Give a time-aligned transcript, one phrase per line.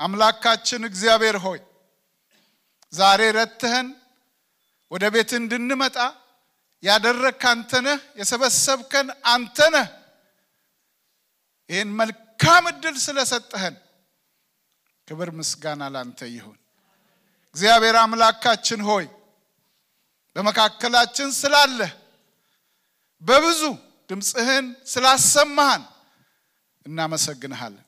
[0.00, 1.60] አምላካችን እግዚአብሔር ሆይ
[2.92, 3.88] ዛሬ ረትህን
[4.92, 5.96] ወደ ቤት እንድንመጣ
[6.82, 9.88] ያደረግክ አንተ ነህ፣ የሰበሰብከን አንተ ነህ።
[11.70, 13.74] ይህን መልካም እድል ስለሰጠህን
[15.08, 16.58] ክብር ምስጋና ላንተ ይሁን።
[17.54, 19.06] እግዚአብሔር አምላካችን ሆይ
[20.36, 21.92] በመካከላችን ስላለህ
[23.22, 23.62] በብዙ
[24.10, 25.82] ድምፅህን ስላሰማህን
[26.86, 27.86] እናመሰግንሃለን።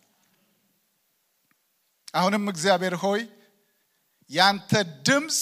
[2.15, 3.23] አሁንም እግዚአብሔር ሆይ
[4.31, 4.71] ያንተ
[5.07, 5.39] ድምፅ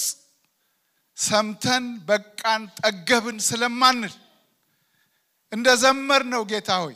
[1.17, 4.13] ሰምተን በቃን ጠገብን ስለማንል
[5.51, 6.95] እንደ ዘመር ነው ጌታ ሆይ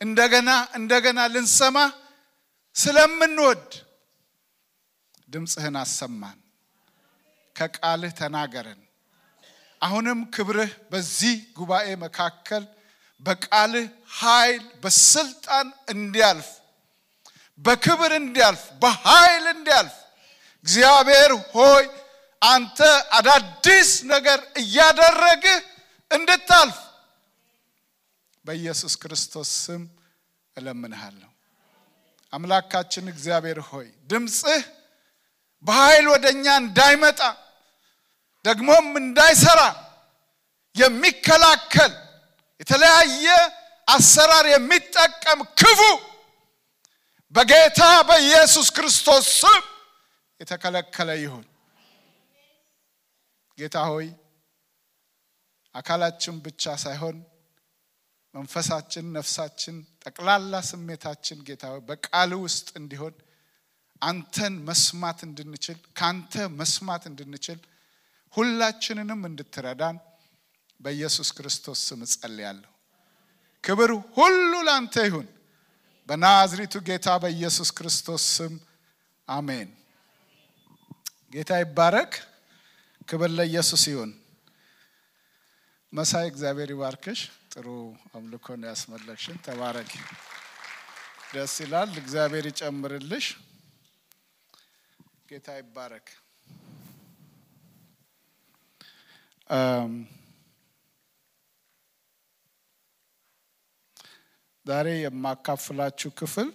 [0.00, 1.78] እንደገና እንደገና ልንሰማ
[2.76, 3.64] ስለምንወድ
[5.28, 6.38] ድምፅህን አሰማን፣
[7.56, 8.80] ከቃልህ ተናገረን።
[9.80, 12.64] አሁንም ክብርህ በዚህ ጉባኤ መካከል
[13.26, 13.86] በቃልህ
[14.18, 16.48] ኃይል በስልጣን እንዲያልፍ
[17.58, 19.96] በክብር እንዲያልፍ በኃይል እንዲያልፍ
[20.66, 21.84] እግዚአብሔር ሆይ
[22.42, 22.78] አንተ
[23.18, 25.58] አዳዲስ ነገር እያደረግህ
[26.10, 26.76] እንድታልፍ
[28.44, 29.82] በኢየሱስ ክርስቶስ ስም
[30.56, 31.30] እለምንሃለሁ።
[32.32, 34.62] አምላካችን እግዚአብሔር ሆይ ድምፅህ
[35.64, 37.20] በኃይል ወደ እኛ እንዳይመጣ
[38.44, 39.60] ደግሞም እንዳይሰራ
[40.76, 41.92] የሚከላከል
[42.60, 43.26] የተለያየ
[43.88, 45.80] አሰራር የሚጠቀም ክፉ
[47.34, 49.58] በጌታ በኢየሱስ ክርስቶስ ስም
[50.40, 51.46] የተከለከለ ይሁን።
[53.58, 54.06] ጌታ ሆይ
[55.74, 57.16] አካላችን ብቻ ሳይሆን
[58.34, 63.14] መንፈሳችን፣ ነፍሳችን፣ ጠቅላላ ስሜታችን ጌታ ሆይ በቃል ውስጥ እንዲሆን
[64.02, 67.58] አንተን መስማት እንድንችል ከአንተ መስማት እንድንችል
[68.34, 69.96] ሁላችንንም እንድትረዳን
[70.80, 72.70] በኢየሱስ ክርስቶስ ስም እጸልያለሁ።
[73.64, 75.26] ክብር ሁሉ ላንተ ይሁን።
[76.08, 78.54] በናዝሪቱ ጌታ በኢየሱስ ክርስቶስ ስም
[79.28, 79.68] አሜን።
[81.32, 82.12] ጌታ ይባረክ።
[83.08, 84.10] ክብር ለኢየሱስ ይሁን።
[85.92, 87.20] መሳይ እግዚአብሔር ይባርክሽ።
[87.52, 87.66] ጥሩ
[88.14, 89.92] አምልኮ ያስመለክሽን። ተባረኪ።
[91.32, 93.26] ደስ ይላል። እግዚአብሔር ይጨምርልሽ።
[95.28, 96.08] ጌታ ይባረክ።
[104.68, 106.48] ዛሬ የማካፍላችሁ ክፍል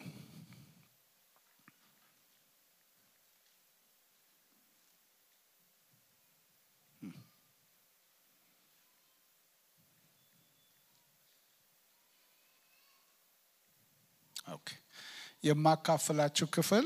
[15.44, 16.86] የማካፍላችሁ ክፍል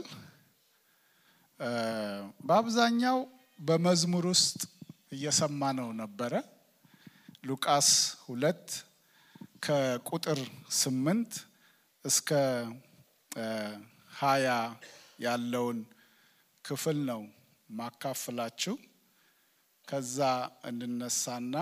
[2.39, 3.17] በአብዛኛው
[3.59, 4.59] በመዝሙር ውስጥ
[5.11, 6.33] እየሰማነው ነበረ።
[7.43, 7.89] ሉቃስ
[8.23, 8.65] ሁለት
[9.63, 10.39] ከቁጥር
[10.77, 11.31] ስምንት
[12.05, 12.29] እስከ
[14.13, 14.47] ሀያ
[15.19, 15.79] ያለውን
[16.65, 17.21] ክፍል ነው
[17.69, 18.75] ማካፍላችሁ።
[19.87, 20.17] ከዛ
[20.69, 21.55] እንነሳና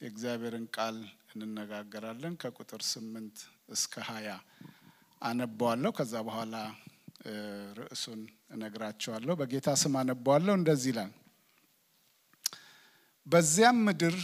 [0.00, 0.96] የእግዚአብሔርን ቃል
[1.34, 3.36] እንነጋገራለን። ከቁጥር ስምንት
[3.68, 4.30] እስከ ሀያ
[5.22, 6.56] አነባዋለሁ። ከዛ በኋላ
[7.78, 8.20] ርዕሱን
[8.50, 11.12] እነግራቸዋለሁ። በጌታ ስም አነባዋለሁ። እንደዚህ ይላል።
[13.26, 14.16] በዚያም ምድር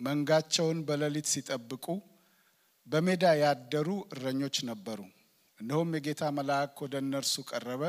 [0.00, 1.86] መንጋቸውን በሌሊት ሲጠብቁ
[2.86, 5.00] በሜዳ ያደሩ እረኞች ነበሩ።
[5.58, 7.82] እነሆም የጌታ መልአክ ወደ እነርሱ ቀረበ፣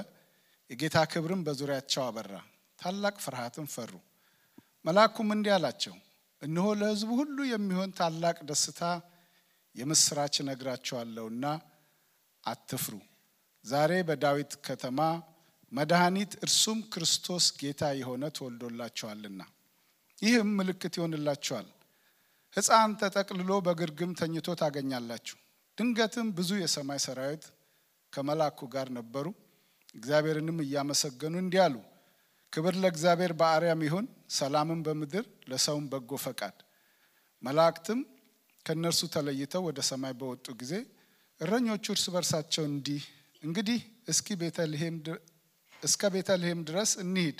[0.69, 2.33] የጌታ ክብርም በዙሪያቸው አበራ፣
[2.79, 3.93] ታላቅ ፍርሃትም ፈሩ።
[4.85, 5.95] መልአኩም እንዲህ አላቸው፣
[6.41, 8.81] እነሆ ለሕዝቡ ሁሉ የሚሆን ታላቅ ደስታ
[9.75, 11.45] የምስራች እነግራችኋለሁና
[12.43, 12.93] አትፍሩ።
[13.65, 14.99] ዛሬ በዳዊት ከተማ
[15.71, 19.41] መድኃኒት እርሱም ክርስቶስ ጌታ የሆነ ተወልዶላችኋልና
[20.19, 21.67] ይህም ምልክት ይሆንላችኋል፣
[22.53, 25.37] ሕፃን ተጠቅልሎ በግርግም ተኝቶ ታገኛላችሁ።
[25.77, 27.43] ድንገትም ብዙ የሰማይ ሰራዊት
[28.13, 29.25] ከመልአኩ ጋር ነበሩ፣
[29.95, 31.75] እግዚአብሔርንም እያመሰገኑ እንዲህ አሉ፣
[32.53, 34.05] ክብር ለእግዚአብሔር በአርያም ይሁን፣
[34.37, 36.57] ሰላምን በምድር ለሰውም በጎ ፈቃድ።
[37.41, 37.99] መላእክትም
[38.65, 40.73] ከእነርሱ ተለይተው ወደ ሰማይ በወጡ ጊዜ
[41.41, 43.03] እረኞቹ እርስ በርሳቸው እንዲህ
[43.43, 44.27] እንግዲህ እስኪ
[45.81, 47.37] እስከ ቤተልሔም ድረስ እንሂድ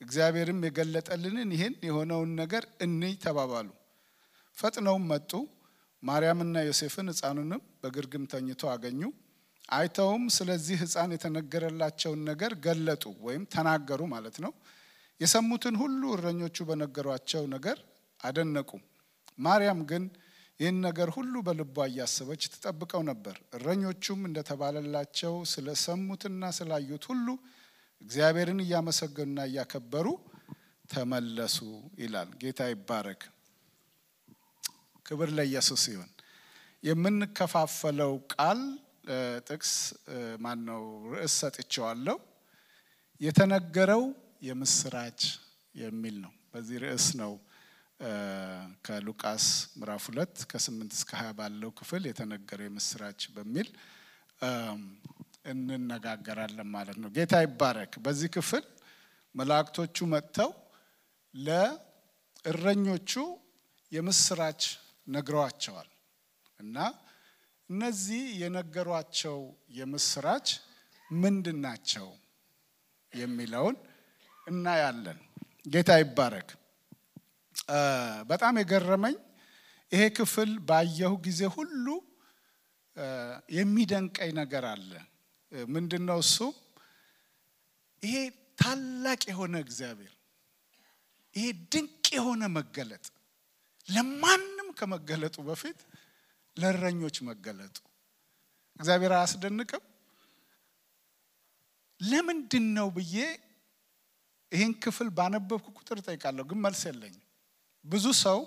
[0.00, 3.68] እግዚአብሔርም የገለጠልንን ይህን የሆነውን ነገር እንይ ተባባሉ።
[4.56, 5.30] ፈጥነውም መጡ።
[6.02, 9.02] ማርያምና ዮሴፍን ሕፃኑንም በግርግም ተኝቶ አገኙ።
[9.72, 14.52] አይተውም ስለዚህ ሕፃን የተነገረላቸውን ነገር ገለጡ ወይም ተናገሩ ማለት ነው።
[15.20, 17.78] የሰሙትን ሁሉ እረኞቹ በነገሯቸው ነገር
[18.20, 18.70] አደነቁ።
[19.38, 20.04] ማርያም ግን
[20.60, 27.26] ይህን ነገር ሁሉ በልቧ እያሰበች ትጠብቀው ነበር። እረኞቹም እንደተባለላቸው ስለሰሙትና ስላዩት ሁሉ
[28.02, 30.06] እግዚአብሔርን እያመሰገኑና እያከበሩ
[30.88, 31.56] ተመለሱ
[32.00, 33.22] ይላል። ጌታ ይባረክ።
[35.12, 36.10] ክብር ለኢየሱስ ይሁን።
[36.82, 38.60] የምንከፋፈለው ቃል
[39.48, 39.72] ጥቅስ
[40.40, 40.82] ማን ነው
[41.12, 42.16] ርዕስ ሰጥቼዋለሁ።
[43.20, 44.02] የተነገረው
[44.42, 45.20] የምስራች
[45.74, 47.32] የሚል ነው። በዚህ ርዕስ ነው
[48.86, 49.44] ከሉቃስ
[49.78, 53.68] ምዕራፍ ሁለት ከስምንት እስከ ሀያ ባለው ክፍል የተነገረው የምስራች በሚል
[55.52, 58.64] እንነጋገራለን ማለት ነው። ጌታ ይባረክ። በዚህ ክፍል
[59.34, 60.50] መላእክቶቹ መጥተው
[61.34, 63.12] ለእረኞቹ
[63.92, 64.62] የምስራች
[65.06, 65.88] ነግረዋቸዋል
[66.60, 66.76] እና
[67.70, 69.38] እነዚህ የነገሯቸው
[69.72, 70.48] የምስራች
[71.10, 72.08] ምንድን ናቸው
[73.12, 73.76] የሚለውን
[74.46, 75.18] እናያለን።
[75.66, 76.48] ጌታ ይባረክ።
[78.30, 79.16] በጣም የገረመኝ
[79.92, 81.86] ይሄ ክፍል ባየሁ ጊዜ ሁሉ
[83.56, 84.90] የሚደንቀኝ ነገር አለ።
[85.68, 86.52] ምንድን ነው እሱም?
[88.02, 88.16] ይሄ
[88.58, 90.14] ታላቅ የሆነ እግዚአብሔር
[91.34, 93.04] ይሄ ድንቅ የሆነ መገለጥ
[93.88, 95.78] ለማንም ከመገለጡ በፊት
[96.56, 97.76] ለእረኞች መገለጡ
[98.76, 99.82] እግዚአብሔር አያስደንቅም?
[102.00, 103.16] ለምንድን ነው ብዬ
[104.52, 107.22] ይህን ክፍል ባነበብኩ ቁጥር እጠይቃለሁ፣ ግን መልስ የለኝም።
[107.84, 108.38] ብዙ ሰው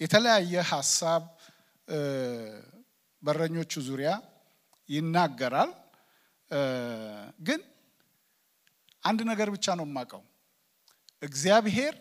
[0.00, 1.22] የተለያየ ሀሳብ
[3.22, 4.10] በእረኞቹ ዙሪያ
[4.88, 5.70] ይናገራል።
[7.46, 7.60] ግን
[9.04, 10.22] አንድ ነገር ብቻ ነው የማውቀው፣
[11.22, 11.94] እግዚአብሔር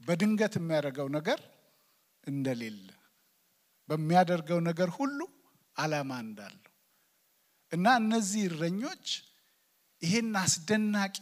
[0.00, 1.38] በድንገት የሚያደርገው ነገር
[2.26, 2.86] እንደሌለ
[3.88, 5.18] በሚያደርገው ነገር ሁሉ
[5.76, 6.72] ዓላማ እንዳለው
[7.72, 9.06] እና እነዚህ እረኞች
[10.02, 11.18] ይሄን አስደናቂ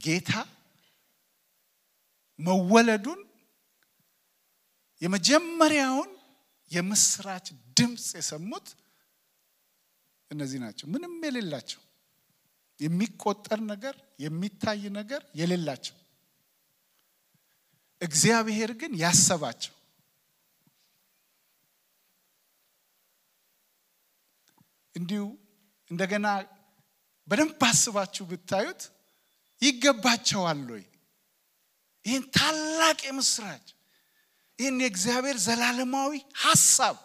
[0.00, 0.32] ጌታ
[2.38, 3.20] መወለዱን
[5.02, 6.10] የመጀመሪያውን
[6.70, 7.46] የምስራች
[7.76, 8.68] ድምፅ የሰሙት
[10.30, 11.82] እነዚህ ናቸው። ምንም የሌላቸው
[12.80, 13.94] የሚቆጠር ነገር
[14.24, 15.96] የሚታይ ነገር የሌላቸው
[18.00, 19.74] እግዚአብሔር ግን ያሰባቸው
[24.94, 25.24] እንዲሁ
[25.90, 26.26] እንደገና
[27.28, 28.82] በደንብ አስባችሁ ብታዩት
[29.62, 30.84] ይገባቸዋል ወይ?
[32.06, 33.66] ይህን ታላቅ የምስራች
[34.58, 36.12] ይህን የእግዚአብሔር ዘላለማዊ
[36.42, 36.96] ሀሳብ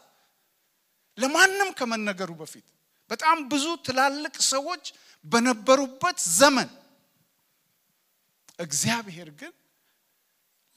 [1.18, 2.68] ለማንም ከመነገሩ በፊት
[3.09, 4.86] በጣም ብዙ ትላልቅ ሰዎች
[5.25, 6.69] በነበሩበት ዘመን
[8.59, 9.53] እግዚአብሔር ግን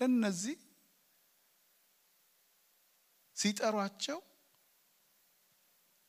[0.01, 0.57] ለነዚህ
[3.37, 4.19] ሲጠሯቸው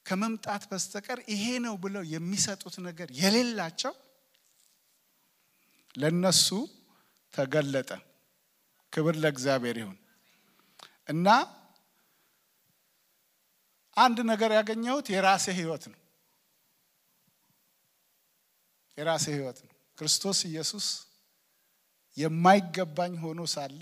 [0.07, 3.93] ከመምጣት በስተቀር ይሄ ነው ብለው የሚሰጡት ነገር የሌላቸው
[5.95, 6.47] ለነሱ
[7.33, 7.89] ተገለጠ።
[8.93, 9.97] ክብር ለእግዚአብሔር ይሁን
[11.09, 11.27] እና
[13.97, 15.99] አንድ ነገር ያገኘሁት የራሴ ሕይወት ነው።
[18.97, 20.87] የራሴ ሕይወት ነው። ክርስቶስ ኢየሱስ
[22.17, 23.79] የማይገባኝ ሆኖ ሳለ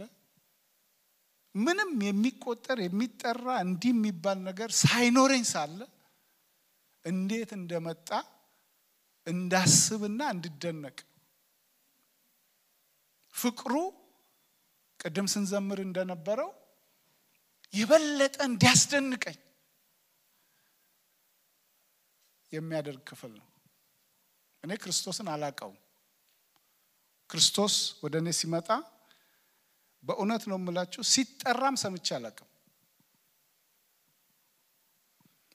[1.55, 5.77] ምንም የሚቆጠር የሚጠራ እንዲህ የሚባል ነገር ሳይኖረኝ ሳለ
[7.05, 8.09] እንዴት እንደመጣ
[9.27, 10.97] እንዳስብና እንድደነቅ
[13.33, 13.73] ፍቅሩ
[14.99, 16.49] ቅድም ስንዘምር እንደነበረው
[17.73, 19.37] የበለጠ እንዲያስደንቀኝ
[22.51, 23.47] የሚያደርግ ክፍል ነው።
[24.63, 25.79] እኔ ክርስቶስን አላቀውም።
[27.29, 27.73] ክርስቶስ
[28.03, 28.69] ወደ እኔ ሲመጣ
[30.03, 32.49] በእውነት ነው የምላችሁ ሲጠራም ሰምቼ አላቅም።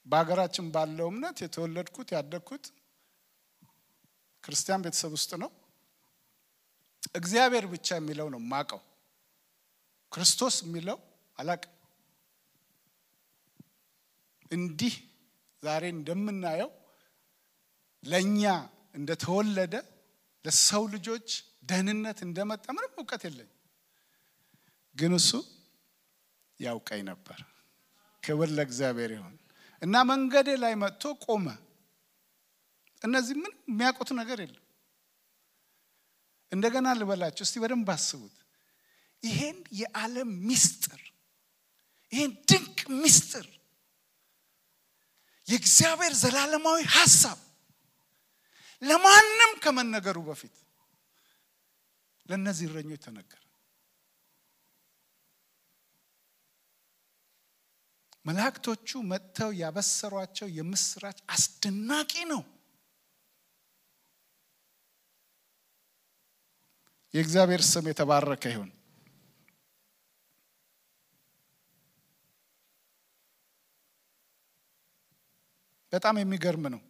[0.05, 2.65] በሀገራችን ባለው እምነት የተወለድኩት ያደግኩት
[4.43, 5.49] ክርስቲያን ቤተሰብ ውስጥ ነው።
[7.13, 8.81] እግዚአብሔር ብቻ የሚለው ነው ማቀው።
[10.11, 10.97] ክርስቶስ የሚለው
[11.37, 11.75] አላቅም።
[14.51, 14.95] እንዲህ
[15.63, 16.71] ዛሬ እንደምናየው
[18.03, 18.43] ለእኛ
[18.95, 19.75] እንደተወለደ
[20.45, 21.27] ለሰው ልጆች
[21.63, 23.49] ደህንነት እንደመጣ ምንም እውቀት የለኝ፣
[24.95, 25.29] ግን እሱ
[26.59, 27.39] ያውቀኝ ነበር።
[28.23, 29.35] ክብር ለእግዚአብሔር ይሁን
[29.81, 31.45] እና መንገዴ ላይ መጥቶ ቆመ።
[33.01, 34.65] እነዚህ ምን የሚያውቁት ነገር የለም።
[36.51, 38.35] እንደገና ልበላቸው እስቲ በደንብ አስቡት።
[39.23, 41.01] ይሄን የዓለም ሚስጥር
[42.13, 43.47] ይሄን ድንቅ ሚስጥር
[45.47, 47.39] የእግዚአብሔር ዘላለማዊ ሀሳብ
[48.81, 50.55] ለማንም ከመነገሩ በፊት
[52.25, 53.40] ለእነዚህ እረኞች ተነገረ።
[58.25, 62.41] መላእክቶቹ መጥተው ያበሰሯቸው የምስራች አስደናቂ ነው።
[67.13, 68.69] የእግዚአብሔር ስም የተባረከ ይሁን።
[75.93, 76.81] በጣም የሚገርም ነው።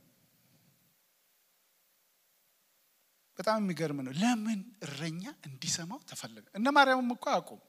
[3.39, 6.45] በጣም የሚገርም ነው። ለምን እረኛ እንዲሰማው ተፈለገ?
[6.57, 7.61] እነ ማርያምም እኮ አያውቁም።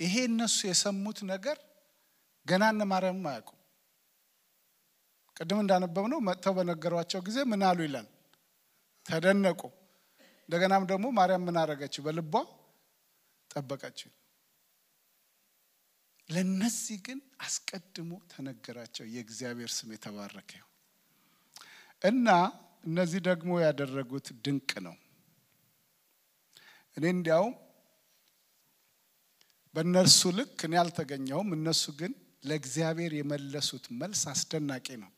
[0.00, 1.56] ይሄ እነሱ የሰሙት ነገር
[2.46, 3.50] ገና እነ ማርያምም አያውቁ።
[5.36, 8.06] ቅድም እንዳነበብነው መጥተው በነገሯቸው ጊዜ ምን አሉ ይላል?
[9.06, 9.60] ተደነቁ።
[10.48, 12.02] እንደገናም ደግሞ ማርያም ምን አደረገችው?
[12.06, 12.34] በልቧ
[13.50, 14.10] ጠበቀችው።
[16.28, 20.50] ለነዚህ ግን አስቀድሞ ተነገራቸው። የእግዚአብሔር ስም የተባረከ
[22.02, 22.26] እና
[22.84, 24.96] እነዚህ ደግሞ ያደረጉት ድንቅ ነው።
[26.96, 27.54] እኔ እንዲያውም
[29.78, 32.12] በእነርሱ ልክ እኔ አልተገኘሁም። እነሱ ግን
[32.44, 35.10] ለእግዚአብሔር የመለሱት መልስ አስደናቂ ነው።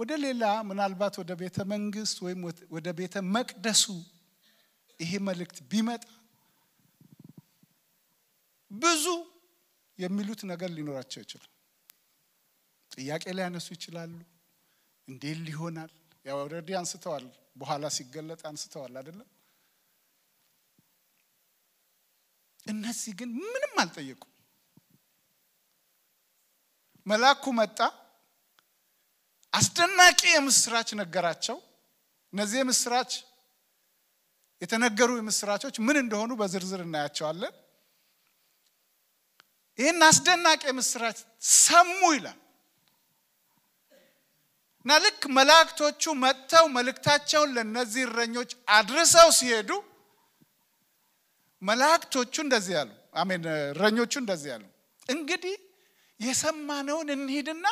[0.00, 2.40] ወደ ሌላ ምናልባት ወደ ቤተ መንግስት ወይም
[2.74, 3.84] ወደ ቤተ መቅደሱ
[5.00, 6.04] ይሄ መልእክት ቢመጣ
[8.70, 9.06] ብዙ
[9.98, 11.50] የሚሉት ነገር ሊኖራቸው ይችላል።
[12.92, 14.12] ጥያቄ ሊያነሱ ይችላሉ።
[15.08, 15.90] እንዴት ይሆናል?
[16.24, 17.26] ያው already አንስተዋል።
[17.56, 19.28] በኋላ ሲገለጥ አንስተዋል አይደለም።
[22.66, 24.26] እነዚህ ግን ምንም አልጠየቁም።
[27.06, 27.78] መልአኩ መጣ፣
[29.52, 31.56] አስደናቂ የምስራች ነገራቸው።
[32.32, 33.12] እነዚህ የምስራች
[34.62, 37.54] የተነገሩ የምስራቾች ምን እንደሆኑ በዝርዝር እናያቸዋለን።
[39.78, 41.18] ይህን አስደናቂ የምስራች
[41.58, 42.38] ሰሙ ይላል
[44.86, 49.70] እና ልክ መላእክቶቹ መጥተው መልእክታቸውን ለእነዚህ እረኞች አድርሰው ሲሄዱ
[51.62, 54.64] መላእክቶቹ እንደዚህ ያሉ፣ አሜን። እረኞቹ እንደዚህ ያሉ፣
[55.08, 55.56] እንግዲህ
[56.20, 57.66] የሰማነውን እንሂድና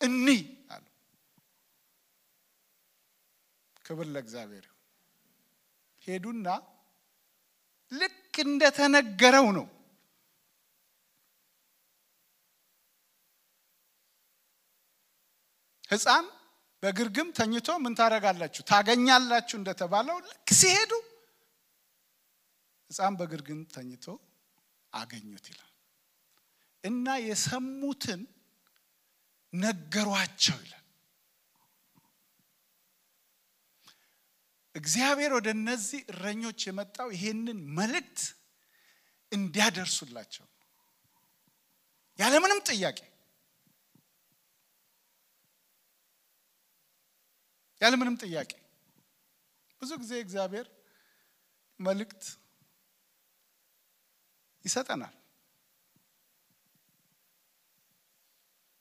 [0.00, 0.26] እኒ
[0.70, 0.84] አሉ።
[3.84, 4.66] ክብር ለእግዚአብሔር
[6.06, 6.46] ሄዱና
[7.92, 9.66] ልክ እንደተነገረው ነው
[15.90, 16.26] ሕፃን
[16.82, 20.92] በግርግም ተኝቶ ምን ታደርጋላችሁ ታገኛላችሁ እንደተባለው ልክ ሲሄዱ
[22.92, 24.06] ሕፃን በግርግም ተኝቶ
[24.92, 25.68] አገኙት ይላል
[26.84, 28.20] እና የሰሙትን
[29.52, 30.78] ነገሯቸው ይላል።
[34.74, 38.20] እግዚአብሔር ወደ እነዚህ እረኞች የመጣው ይሄንን መልእክት
[39.32, 40.46] እንዲያደርሱላቸው
[42.18, 42.98] ያለምንም ጥያቄ
[47.80, 48.50] ያለምንም ጥያቄ።
[49.82, 50.66] ብዙ ጊዜ እግዚአብሔር
[51.80, 52.24] መልእክት
[54.64, 55.14] ይሰጠናል።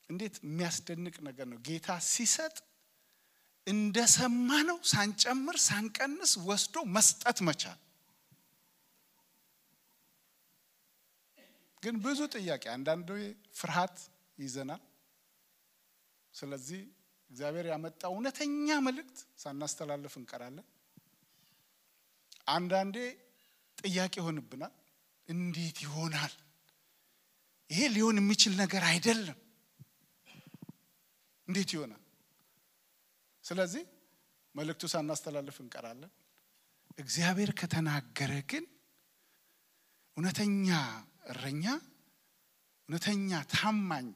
[0.09, 1.59] እንዴት የሚያስደንቅ ነገር ነው!
[1.67, 2.55] ጌታ ሲሰጥ
[3.67, 7.79] እንደሰማ ነው ሳንጨምር ሳንቀንስ ወስዶ መስጠት መቻል።
[11.83, 13.07] ግን ብዙ ጥያቄ፣ አንዳንዱ
[13.55, 13.95] ፍርሃት
[14.37, 14.81] ይዘናል።
[16.33, 16.81] ስለዚህ
[17.29, 20.67] እግዚአብሔር ያመጣው እውነተኛ መልእክት ሳናስተላልፍ እንቀራለን።
[22.47, 22.97] አንዳንዴ
[23.77, 24.73] ጥያቄ ይሆንብናል።
[25.29, 26.33] እንዴት ይሆናል?
[27.69, 29.37] ይሄ ሊሆን የሚችል ነገር አይደለም።
[31.47, 32.01] እንዴት ይሆናል?
[33.43, 33.83] ስለዚህ
[34.55, 36.11] መልእክቱ ሳናስተላልፍ እንቀራለን።
[36.97, 38.65] እግዚአብሔር ከተናገረ ግን
[40.17, 40.67] እውነተኛ
[41.31, 41.65] እረኛ፣
[42.89, 44.07] እውነተኛ ታማኝ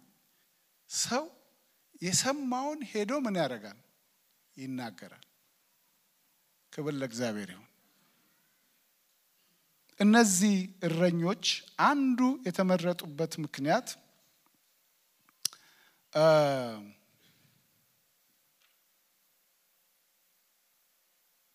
[0.90, 1.24] ሰው
[2.02, 3.80] የሰማውን ሄዶ ምን ያደርጋል?
[4.58, 5.26] ይናገራል።
[6.74, 7.70] ክብር ለእግዚአብሔር ይሁን።
[10.00, 11.46] እነዚህ እረኞች
[11.90, 13.88] አንዱ የተመረጡበት ምክንያት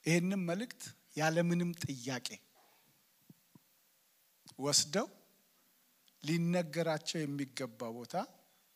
[0.05, 0.83] ይህንም መልእክት
[1.17, 2.29] ያለምንም ጥያቄ
[4.59, 5.07] ወስደው
[6.23, 8.15] ሊነገራቸው የሚገባ ቦታ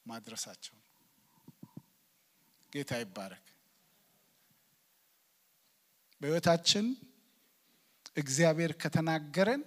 [0.07, 0.85] ማድረሳቸው ነው።
[2.73, 3.47] ጌታ ይባረክ።
[6.21, 6.87] በሕይወታችን
[8.17, 9.63] እግዚአብሔር ከተናገረን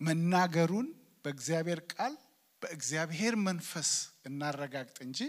[0.00, 0.88] መናገሩን
[1.24, 2.14] በእግዚአብሔር ቃል
[2.62, 3.90] በእግዚአብሔር መንፈስ
[4.24, 5.20] እናረጋግጥ እንጂ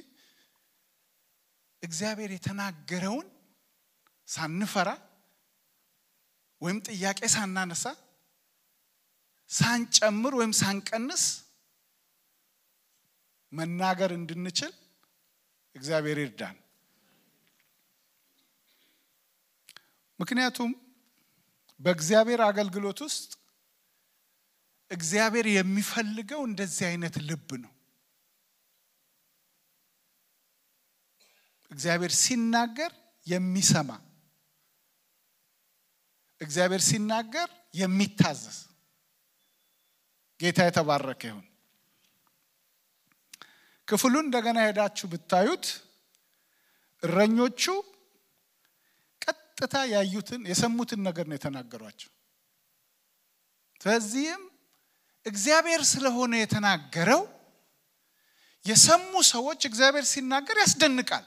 [1.84, 3.27] እግዚአብሔር የተናገረውን
[4.27, 4.89] ሳንፈራ
[6.62, 7.86] ወይም ጥያቄ ሳናነሳ
[9.50, 11.24] ሳንጨምር ወይም ሳንቀንስ
[13.51, 14.74] መናገር እንድንችል
[15.75, 16.56] እግዚአብሔር ይርዳን።
[20.20, 20.72] ምክንያቱም
[21.79, 23.31] በእግዚአብሔር አገልግሎት ውስጥ
[24.91, 27.74] እግዚአብሔር የሚፈልገው እንደዚህ አይነት ልብ ነው።
[31.72, 32.91] እግዚአብሔር ሲናገር
[33.27, 33.89] የሚሰማ
[36.41, 38.57] እግዚአብሔር ሲናገር የሚታዘዝ
[40.39, 41.46] ጌታ የተባረከ ይሁን።
[43.88, 45.65] ክፍሉን እንደገና ሄዳችሁ ብታዩት
[47.03, 47.63] እረኞቹ
[49.58, 52.10] ቀጥታ ያዩትን የሰሙትን ነገር ነው የተናገሯቸው።
[53.82, 54.44] ስለዚህም
[55.26, 57.22] እግዚአብሔር ስለሆነ የተናገረው
[58.66, 61.26] የሰሙ ሰዎች እግዚአብሔር ሲናገር ያስደንቃል።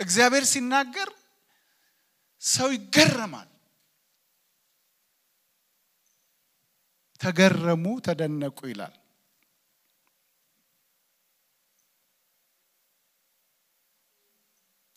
[0.00, 1.08] እግዚአብሔር ሲናገር
[2.42, 3.48] ሰው ይገረማል።
[7.20, 8.94] ተገረሙ፣ ተደነቁ ይላል።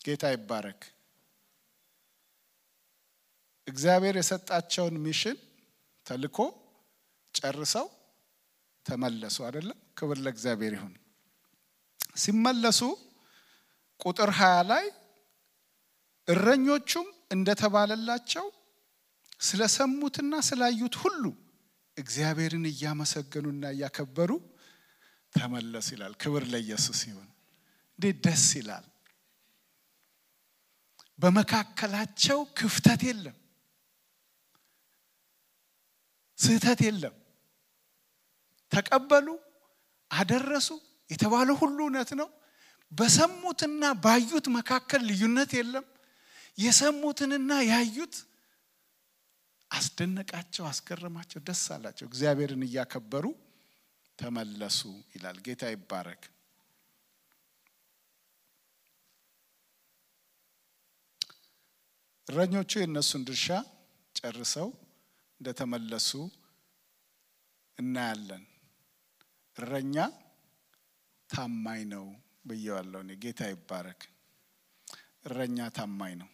[0.04, 0.80] ጌታ ይባረክ።
[3.66, 5.36] እግዚአብሔር የሰጣቸውን ሚሽን
[6.06, 6.38] ተልኮ
[7.34, 7.86] ጨርሰው
[8.86, 9.78] ተመለሱ። አይደለም?
[9.98, 10.94] ክብር ለእግዚአብሔር ይሁን።
[12.16, 12.80] ሲመለሱ
[14.00, 14.84] ቁጥር ሀያ ላይ
[16.28, 18.46] እረኞቹም እንደተባለላቸው
[19.40, 21.22] ስለሰሙትና ስላዩት ሁሉ
[21.96, 24.30] እግዚአብሔርን እያመሰገኑና እያከበሩ
[25.34, 27.28] ተመለሱ ይላል። ክብር ለኢየሱስ ይሁን።
[27.98, 28.84] እንዴት ደስ ይላል!
[31.22, 33.36] በመካከላቸው ክፍተት የለም፣
[36.38, 37.14] ስህተት የለም።
[38.72, 39.26] ተቀበሉ፣
[40.10, 40.68] አደረሱ።
[41.10, 42.28] የተባለው ሁሉ እውነት ነው።
[42.92, 45.86] በሰሙትና ባዩት መካከል ልዩነት የለም።
[46.58, 48.14] የሰሙትንና ያዩት
[49.70, 53.24] አስደነቃቸው፣ አስገረማቸው፣ ደስ አላቸው። እግዚአብሔርን እያከበሩ
[54.18, 54.80] ተመለሱ
[55.14, 56.22] ይላል። ጌታ ይባረክ።
[62.28, 63.46] እረኞቹ የእነሱን ድርሻ
[64.16, 64.68] ጨርሰው
[65.40, 66.10] እንደተመለሱ
[67.78, 68.44] እናያለን።
[69.56, 69.96] እረኛ
[71.30, 72.04] ታማኝ ነው
[72.46, 74.02] ብየዋለሁ እኔ። ጌታ ይባረክ።
[75.24, 76.30] እረኛ ታማኝ ነው።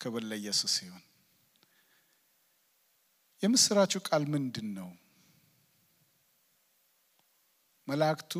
[0.00, 1.04] ክብር ለኢየሱስ ይሁን።
[3.42, 4.88] የምስራቹ ቃል ምንድን ነው?
[7.88, 8.32] መላእክቱ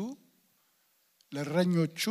[1.31, 2.01] ለእረኞቹ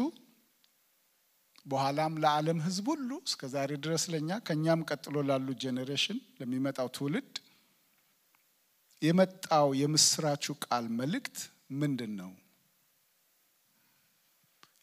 [1.66, 7.32] በኋላም ለዓለም ሕዝብ ሁሉ እስከ ዛሬ ድረስ ለኛ ከኛም ቀጥሎ ላሉ ጄኔሬሽን ለሚመጣው ትውልድ
[9.02, 11.36] የመጣው የምስራቹ ቃል መልእክት
[11.80, 12.30] ምንድን ነው?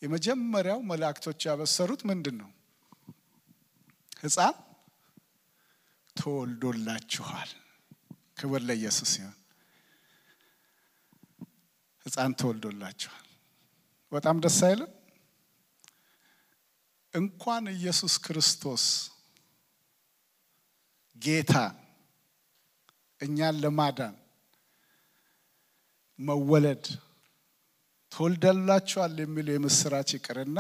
[0.02, 2.50] የመጀመሪያው መላእክቶች ያበሰሩት ምንድን ነው?
[4.22, 4.56] ሕፃን
[6.16, 7.52] ተወልዶላችኋል።
[8.40, 9.36] ክብር ለኢየሱስ ይሁን።
[12.06, 13.26] ሕፃን ተወልዶላችኋል።
[14.12, 14.92] በጣም ደስ አይልም?
[17.14, 18.84] እንኳን ኢየሱስ ክርስቶስ
[21.22, 21.54] ጌታ
[23.22, 24.16] እኛን ለማዳን
[26.20, 26.84] መወለድ
[28.12, 30.60] ተወልደላችኋል የሚለው የምስራች ይቅርና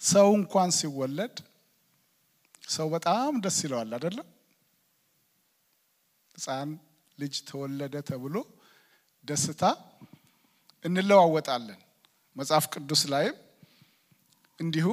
[0.00, 1.34] ሰው እንኳን ሲወለድ
[2.68, 4.28] ሰው በጣም ደስ ይለዋል አይደለም?
[6.34, 6.70] ሕፃን
[7.18, 8.36] ልጅ ተወለደ ተብሎ
[9.24, 9.62] ደስታ
[10.84, 11.80] እንለዋወጣለን።
[12.36, 13.36] መጽሐፍ ቅዱስ ላይም
[14.60, 14.88] እንዲሁ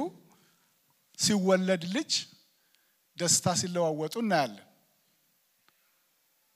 [1.18, 2.12] ሲወለድ ልጅ
[3.16, 4.64] ደስታ ሲለዋወጡ እናያለን።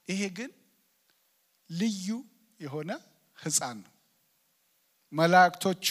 [0.08, 0.50] ይሄ ግን
[1.70, 2.06] ልዩ
[2.60, 2.90] የሆነ
[3.38, 3.92] ሕፃን ነው።
[5.12, 5.86] መላእክቶቹ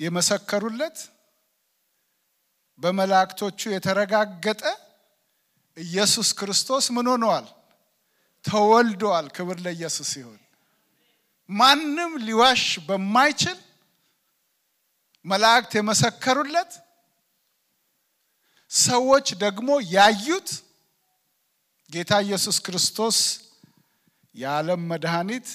[0.00, 0.98] የመሰከሩለት
[2.78, 4.62] በመላእክቶቹ የተረጋገጠ
[5.76, 7.46] ኢየሱስ ክርስቶስ ምን ሆነዋል?
[8.44, 10.40] ተወልደዋል። ክብር ለኢየሱስ ይሁን።
[11.50, 13.58] ማንም ሊዋሽ በማይችል
[15.24, 16.72] መላእክት የመሰከሩለት
[18.70, 20.50] ሰዎች ደግሞ ያዩት
[21.90, 23.18] ጌታ ኢየሱስ ክርስቶስ
[24.34, 25.48] የዓለም መድኃኒት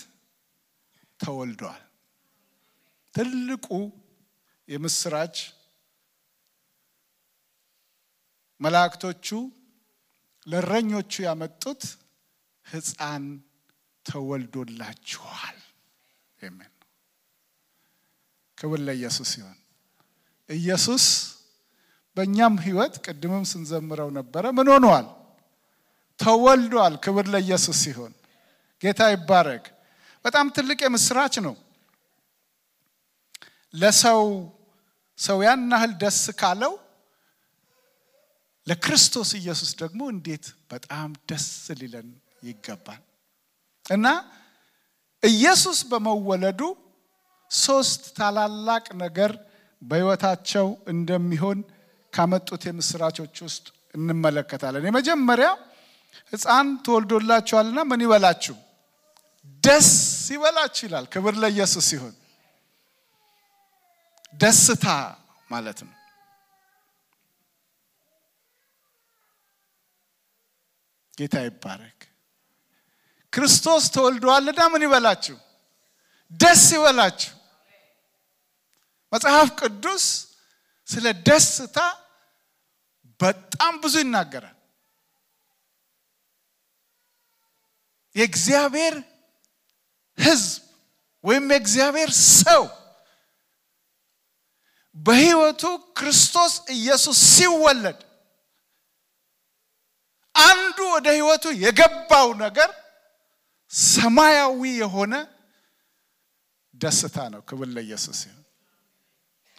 [1.20, 1.84] ተወልዷል።
[3.14, 3.68] ትልቁ
[4.68, 5.38] የምስራች
[8.62, 9.28] መላእክቶቹ
[10.48, 11.82] ለእረኞቹ ያመጡት
[12.66, 13.26] ሕፃን
[14.06, 15.58] ተወልዶላችኋል
[16.40, 16.77] ነው።
[18.58, 19.58] ክብር ለኢየሱስ ይሁን።
[20.50, 21.06] ኢየሱስ
[22.18, 25.08] በእኛም ሕይወት ቅድምም ስንዘምረው ነበረ ምን ሆነዋል?
[26.20, 28.14] ተወልዷል። ክብር ለኢየሱስ ይሁን።
[28.82, 29.66] ጌታ ይባረክ።
[30.26, 31.56] በጣም ትልቅ የምስራች ነው።
[33.74, 34.22] ለሰው
[35.20, 35.62] ሰው ያን
[36.02, 36.74] ደስ ካለው
[38.68, 41.48] ለክርስቶስ ኢየሱስ ደግሞ እንዴት በጣም ደስ
[41.80, 42.08] ሊለን
[42.44, 43.02] ይገባል።
[43.86, 44.08] እና
[45.24, 46.62] ኢየሱስ በመወለዱ
[47.52, 49.32] ሶስት ታላላቅ ነገር
[49.82, 51.60] በሕይወታቸው እንደሚሆን
[52.14, 55.50] ካመጡት የምስራቾች ውስጥ እንመለከታለን። የመጀመሪያ
[56.34, 58.56] ሕፃን ተወልዶላችኋልና ምን ይበላችሁ?
[59.64, 59.90] ደስ
[60.34, 62.16] ይበላችሁ ይላል። ክብር ለኢየሱስ ይሁን።
[64.34, 64.86] ደስታ
[65.50, 65.94] ማለት ነው።
[71.18, 72.00] ጌታ ይባረክ።
[73.34, 75.36] ክርስቶስ ተወልደዋልና ምን ይበላችሁ?
[76.32, 77.34] ደስ ይበላችሁ።
[79.12, 80.06] መጽሐፍ ቅዱስ
[80.88, 81.78] ስለ ደስታ
[83.20, 84.54] በጣም ብዙ ይናገራል።
[88.16, 88.96] የእግዚአብሔር
[90.18, 90.62] ሕዝብ
[91.24, 92.64] ወይም የእግዚአብሔር ሰው
[94.96, 95.64] በሕይወቱ
[95.98, 98.00] ክርስቶስ ኢየሱስ ሲወለድ
[100.36, 102.70] አንዱ ወደ ሕይወቱ የገባው ነገር
[103.92, 105.14] ሰማያዊ የሆነ
[106.74, 108.20] ደስታ ነው። ክብር ለኢየሱስ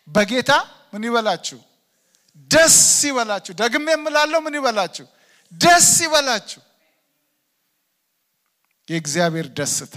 [0.08, 0.50] በጌታ
[0.92, 1.58] ምን ይበላችሁ?
[2.50, 5.06] ደስ ይበላችሁ። ደግሜ የምላለው ምን ይበላችሁ?
[5.52, 6.60] ደስ ይበላችሁ።
[8.88, 9.96] የእግዚአብሔር ደስታ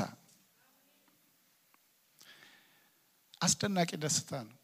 [3.41, 4.57] አስደናቂ ደስታ ነው።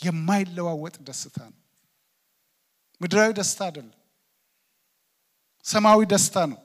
[0.00, 1.58] የማይለዋወጥ ደስታ ነው።
[3.00, 3.96] ምድራዊ ደስታ አይደለም፣
[5.66, 6.58] ሰማያዊ ደስታ ነው።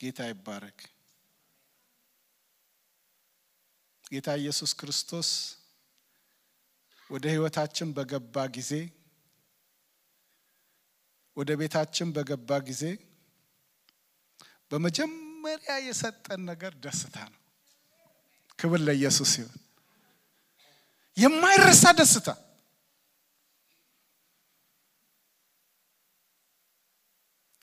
[0.00, 0.78] ጌታ ይባረክ።
[4.04, 5.28] ጌታ ኢየሱስ ክርስቶስ
[7.10, 8.72] ወደ ሕይወታችን በገባ ጊዜ
[11.36, 12.82] ወደ ቤታችን በገባ ጊዜ
[14.70, 17.40] በመጀመሪያ የሰጠን ነገር ደስታ ነው።
[18.58, 19.56] ክብር ለኢየሱስ ይሁን።
[21.16, 22.28] የማይረሳ ደስታ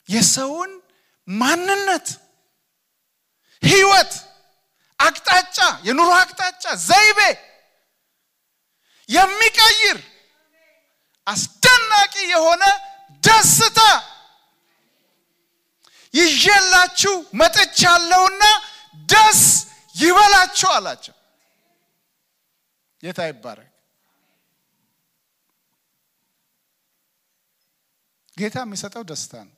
[0.08, 0.72] የሰውን
[1.28, 2.08] ማንነት፣
[3.62, 4.12] ህይወት፣
[4.98, 7.18] አቅጣጫ፣ የኑሮ አቅጣጫ፣ ዘይቤ
[9.08, 9.98] የሚቀይር
[11.26, 12.64] አስደናቂ የሆነ
[13.22, 13.80] ደስታ
[16.14, 18.42] ይዤላችሁ መጥቻለሁና
[19.08, 19.40] ደስ
[19.94, 21.14] ይበላችሁ አላቸው።
[23.02, 23.70] ጌታ ይባረክ።
[28.36, 29.54] ጌታ የሚሰጠው ደስታ ነው።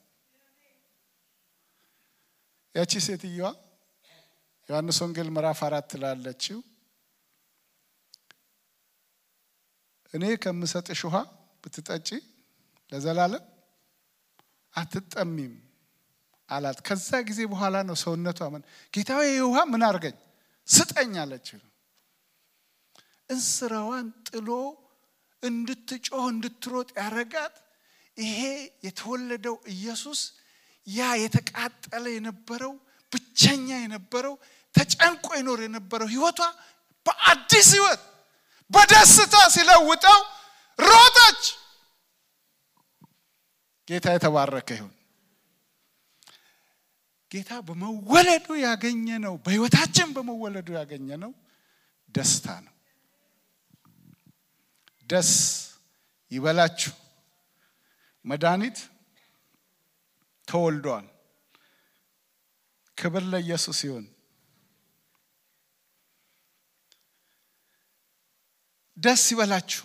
[2.75, 3.47] ያቺ ሴትየዋ
[4.69, 6.59] ዮሐንስ ወንጌል ምዕራፍ አራት ላለችው
[10.13, 11.15] እኔ ከምሰጥሽ ውሃ
[11.63, 12.09] ብትጠጪ
[12.91, 13.43] ለዘላለም
[14.73, 15.53] አትጠሚም
[16.49, 20.15] አላት። ከዛ ጊዜ በኋላ ነው ሰውነቷ ምን ጌታዊ ውሃ ምን አድርገኝ
[20.67, 21.59] ስጠኝ አለችው።
[23.29, 24.49] እንስራዋን ጥሎ
[25.43, 27.55] እንድትጮህ እንድትሮጥ ያረጋት
[28.17, 28.39] ይሄ
[28.85, 30.21] የተወለደው ኢየሱስ
[30.87, 32.73] ያ የተቃጠለ የነበረው
[33.11, 34.33] ብቸኛ የነበረው
[34.75, 36.39] ተጨንቆ ይኖር የነበረው ህይወቷ
[37.05, 38.01] በአዲስ ህይወት
[38.71, 40.19] በደስታ ሲለውጠው
[40.79, 41.41] ሮጠች።
[43.87, 44.93] ጌታ የተባረከ ይሁን።
[47.31, 51.31] ጌታ በመወለዱ ያገኘ ነው፣ በህይወታችን በመወለዱ ያገኘ ነው
[52.15, 52.73] ደስታ ነው።
[55.09, 55.31] ደስ
[56.31, 56.93] ይበላችሁ።
[58.25, 58.77] መድኃኒት
[60.47, 61.05] ተወልዷል።
[62.97, 64.05] ክብር ለኢየሱስ ይሁን።
[68.99, 69.83] ደስ ይበላችሁ።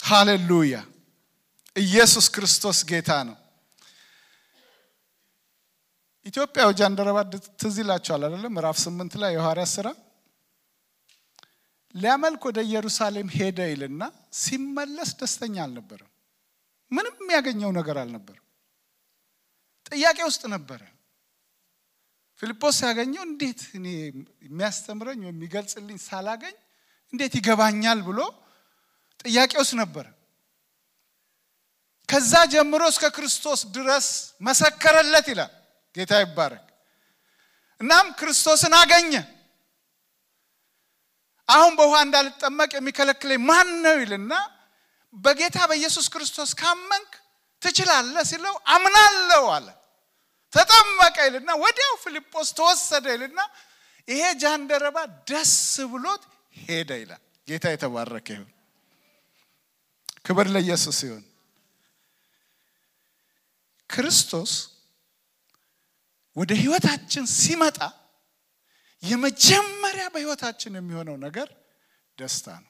[0.00, 0.74] ሃሌሉያ!
[1.76, 3.36] ኢየሱስ ክርስቶስ ጌታ ነው።
[6.26, 7.18] ኢትዮጵያው ጃንደረባ
[7.60, 8.52] ትዝ ይላችኋል አይደለም?
[8.56, 9.88] ምዕራፍ ስምንት ላይ የሐዋርያት ሥራ
[11.94, 14.02] ሊያመልክ ወደ ኢየሩሳሌም ሄደ ይልና
[14.34, 16.10] ሲመለስ ደስተኛ አልነበረም።
[16.92, 18.46] ምንም የሚያገኘው ነገር አልነበረም።
[19.90, 20.80] ጥያቄ ውስጥ ነበረ።
[22.42, 23.86] ፊልጶስ ሲያገኘው እንዴት እኔ
[24.46, 26.54] የሚያስተምረኝ ወይም የሚገልጽልኝ ሳላገኝ
[27.12, 28.20] እንዴት ይገባኛል ብሎ
[29.20, 30.06] ጥያቄ ውስጥ ነበረ።
[32.08, 34.06] ከዛ ጀምሮ እስከ ክርስቶስ ድረስ
[34.42, 35.52] መሰከረለት ይላል።
[35.94, 36.66] ጌታ ይባረክ።
[37.80, 39.12] እናም ክርስቶስን አገኘ።
[41.48, 44.32] አሁን በውሃ እንዳልጠመቅ የሚከለክለኝ ማን ነው ይልና
[45.14, 47.10] በጌታ በኢየሱስ ክርስቶስ ካመንክ
[47.62, 49.66] ትችላለህ ሲለው አምናለሁ አለ።
[50.52, 53.40] ተጠመቀ ይልና ወዲያው ፊልጶስ ተወሰደ ይልና
[54.08, 54.98] ይሄ ጃንደረባ
[55.30, 55.54] ደስ
[55.92, 56.22] ብሎት
[56.56, 58.50] ሄደ ይላል። ጌታ የተባረከ ይሁን።
[60.26, 61.24] ክብር ለኢየሱስ ይሁን።
[63.90, 64.52] ክርስቶስ
[66.36, 67.78] ወደ ህይወታችን ሲመጣ
[69.02, 71.48] የመጀመሪያ በህይወታችን የሚሆነው ነገር
[72.18, 72.68] ደስታ ነው።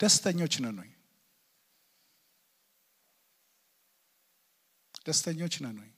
[0.00, 0.90] ደስተኞች ነን ወይ?
[5.06, 5.90] ደስተኞች ነን ወይ?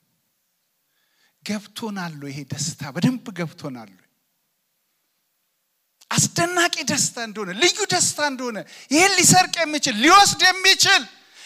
[1.45, 2.15] ገብቶናል?
[2.31, 3.91] ይሄ ደስታ በደንብ ገብቶናል?
[6.11, 8.59] አስደናቂ ደስታ እንደሆነ ልዩ ደስታ እንደሆነ
[8.91, 11.03] ይህን ሊሰርቅ የሚችል ሊወስድ የሚችል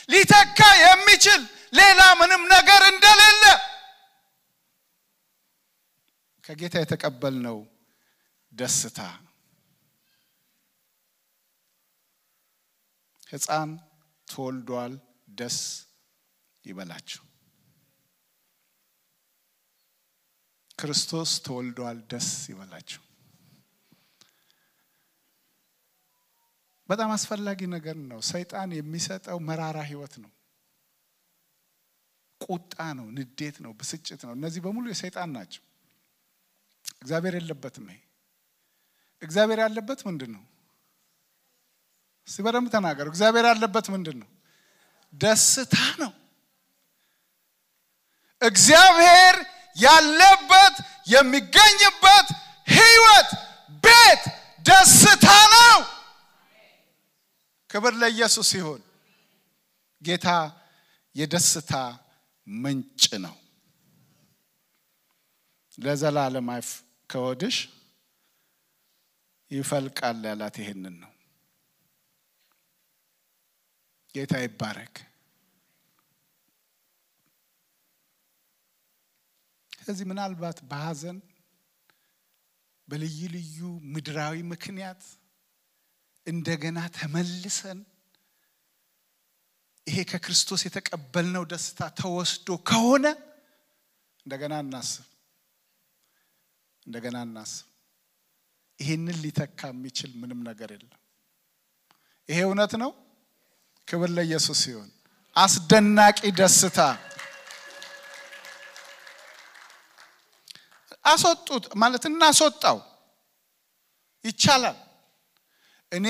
[0.08, 1.40] ሊተካ የሚችል
[1.72, 3.42] ሌላ ምንም ነገር እንደሌለ
[6.44, 7.58] ከጌታ የተቀበልነው
[8.52, 8.98] ደስታ
[13.32, 13.70] ሕፃን
[14.28, 14.94] ተወልዷል፣
[15.38, 15.58] ደስ
[16.64, 17.22] ይበላችሁ።
[20.78, 23.00] ክርስቶስ ተወልዷል፣ ደስ ይበላችሁ።
[26.88, 30.30] በጣም አስፈላጊ ነገር ነው። ሰይጣን የሚሰጠው መራራ ህይወት ነው።
[32.40, 35.62] ቁጣ ነው፣ ንዴት ነው፣ ብስጭት ነው። እነዚህ በሙሉ የሰይጣን ናቸው።
[37.02, 38.00] እግዚአብሔር የለበትም። ይሄ
[39.22, 40.42] እግዚአብሔር ያለበት ምንድን ነው?
[42.28, 44.28] እስቲ በደንብ ተናገሩ። እግዚአብሔር ያለበት ምንድን ነው?
[45.14, 46.12] ደስታ ነው።
[48.42, 49.36] እግዚአብሔር
[49.76, 50.74] ያለበት
[51.06, 52.28] የሚገኝበት
[52.68, 53.30] ህይወት
[53.84, 54.22] ቤት
[54.66, 55.78] ደስታ ነው።
[57.70, 58.82] ክብር ለኢየሱስ ይሁን።
[60.02, 60.28] ጌታ
[61.16, 61.72] የደስታ
[62.46, 63.36] ምንጭ ነው።
[65.78, 66.68] ለዘላለም አይፍ
[67.10, 67.56] ከወድሽ
[69.50, 71.12] ይፈልቃል ያላት ይሄንን ነው።
[74.14, 74.94] ጌታ ይባረክ።
[79.82, 81.18] ስለዚህ ምናልባት በሐዘን
[82.88, 83.58] በልዩ ልዩ
[83.92, 85.02] ምድራዊ ምክንያት
[86.26, 87.78] እንደገና ተመልሰን
[89.86, 93.06] ይሄ ከክርስቶስ የተቀበልነው ደስታ ተወስዶ ከሆነ
[94.26, 95.04] እንደገና እናስብ፣
[96.86, 97.66] እንደገና እናስብ።
[98.78, 101.00] ይሄንን ሊተካ የሚችል ምንም ነገር የለም።
[102.28, 102.90] ይሄ እውነት ነው።
[103.88, 104.90] ክብር ለኢየሱስ ሲሆን
[105.36, 106.78] አስደናቂ ደስታ
[111.04, 112.78] አስወጡት ማለት እናስወጣው
[114.24, 114.76] ይቻላል።
[115.92, 116.06] እኔ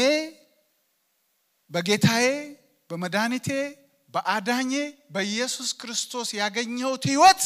[1.71, 2.27] በጌታዬ
[2.91, 3.49] በመድኃኒቴ
[4.15, 4.73] በአዳኜ
[5.15, 7.43] በኢየሱስ ክርስቶስ ያገኘሁት ህይወት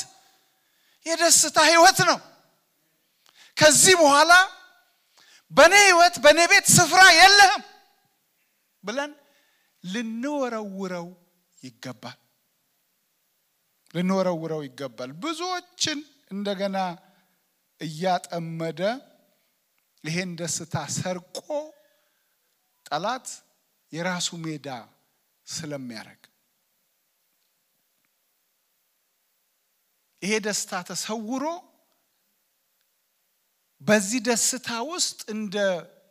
[1.06, 2.18] የደስታ ህይወት ነው።
[3.56, 4.32] ከዚህ በኋላ
[5.52, 7.62] በእኔ ህይወት በእኔ ቤት ስፍራ የለህም
[8.84, 9.12] ብለን
[9.84, 11.06] ልንወረውረው
[11.58, 12.18] ይገባል።
[13.94, 15.98] ልንወረውረው ይገባል። ብዙዎችን
[16.30, 16.76] እንደገና
[17.80, 18.80] እያጠመደ
[20.04, 21.38] ይሄን ደስታ ሰርቆ
[22.86, 23.26] ጠላት
[23.92, 24.68] የራሱ ሜዳ
[25.46, 26.22] ስለሚያደርግ
[30.22, 31.44] ይሄ ደስታ ተሰውሮ
[33.82, 35.56] በዚህ ደስታ ውስጥ እንደ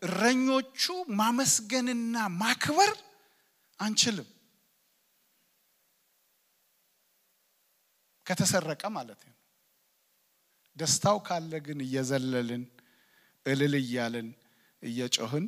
[0.03, 0.83] እረኞቹ
[1.19, 2.91] ማመስገንና ማክበር
[3.79, 4.27] አንችልም።
[8.25, 9.34] ከተሰረቀ ማለት ነው።
[10.75, 12.63] ደስታው ካለ ግን እየዘለልን
[13.45, 14.27] እልል እያልን
[14.83, 15.45] እየጮህን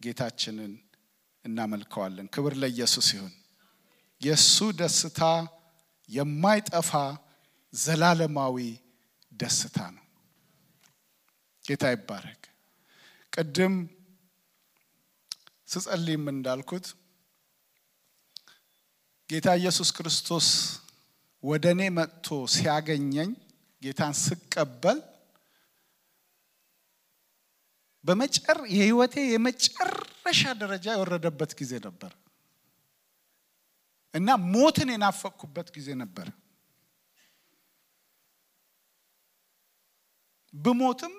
[0.00, 0.72] ጌታችንን
[1.44, 3.34] እናመልከዋለን። ክብር ለኢየሱስ ይሁን።
[4.20, 5.20] የእሱ ደስታ
[6.08, 6.90] የማይጠፋ
[7.72, 8.56] ዘላለማዊ
[9.32, 10.04] ደስታ ነው።
[11.64, 12.42] ጌታ ይባረክ።
[13.32, 13.74] ቅድም
[15.68, 16.86] ስጸልይም እንዳልኩት
[19.30, 20.48] ጌታ ኢየሱስ ክርስቶስ
[21.42, 23.30] ወደ እኔ መጥቶ ሲያገኘኝ
[23.84, 24.98] ጌታን ስቀበል
[28.04, 32.12] በመጨር የህይወቴ የመጨረሻ ደረጃ የወረደበት ጊዜ ነበር
[34.14, 36.26] እና ሞትን የናፈቅኩበት ጊዜ ነበር።
[40.54, 41.14] ብሞትም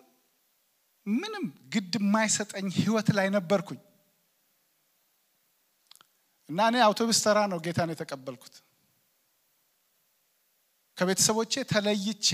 [1.07, 3.79] ምንም ግድ የማይሰጠኝ ህይወት ላይ ነበርኩኝ
[6.49, 8.55] እና እኔ አውቶቡስ ተራ ነው ጌታን የተቀበልኩት።
[10.97, 12.27] ከቤተሰቦቼ ተለይቼ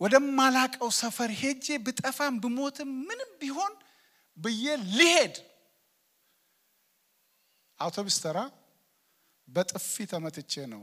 [0.00, 3.72] ወደማላቀው ሰፈር ሄጄ ብጠፋም ብሞትም ምንም ቢሆን
[4.38, 5.34] ብዬ ልሄድ
[7.80, 8.38] አውቶቡስ ተራ
[9.48, 10.82] በጥፊ ተመትቼ ነው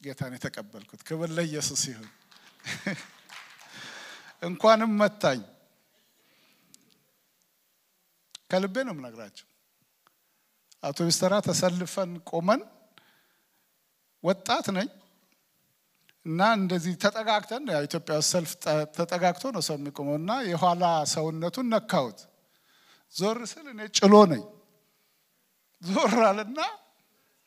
[0.00, 2.08] ጌታን የተቀበልኩት። ክብር ለኢየሱስ ይሁን።
[4.42, 5.40] እንኳንም መታኝ።
[8.50, 9.46] ከልቤ ነው የምነግራቸው።
[10.82, 12.60] አውቶቡስ ተራ ተሰልፈን ቆመን
[14.24, 14.88] ወጣት ነኝ
[16.26, 18.50] እና እንደዚህ ተጠጋግተን ኢትዮጵያ ውስጥ ሰልፍ
[18.96, 22.18] ተጠጋግቶ ነው ሰው የሚቆመው እና የኋላ ሰውነቱን ነካሁት።
[23.14, 24.42] ዞር ስል እኔ ጭሎ ነኝ።
[25.82, 26.60] ዞር አለና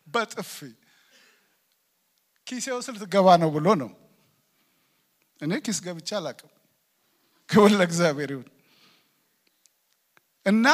[0.08, 0.56] በጥፊ
[2.48, 3.92] ኪሴ ውስጥ ልትገባ ነው ብሎ ነው።
[5.42, 6.52] እኔ ኪስ ገብቼ አላቅም።
[7.50, 8.48] ክብር ለእግዚአብሔር ይሁን
[10.46, 10.66] እና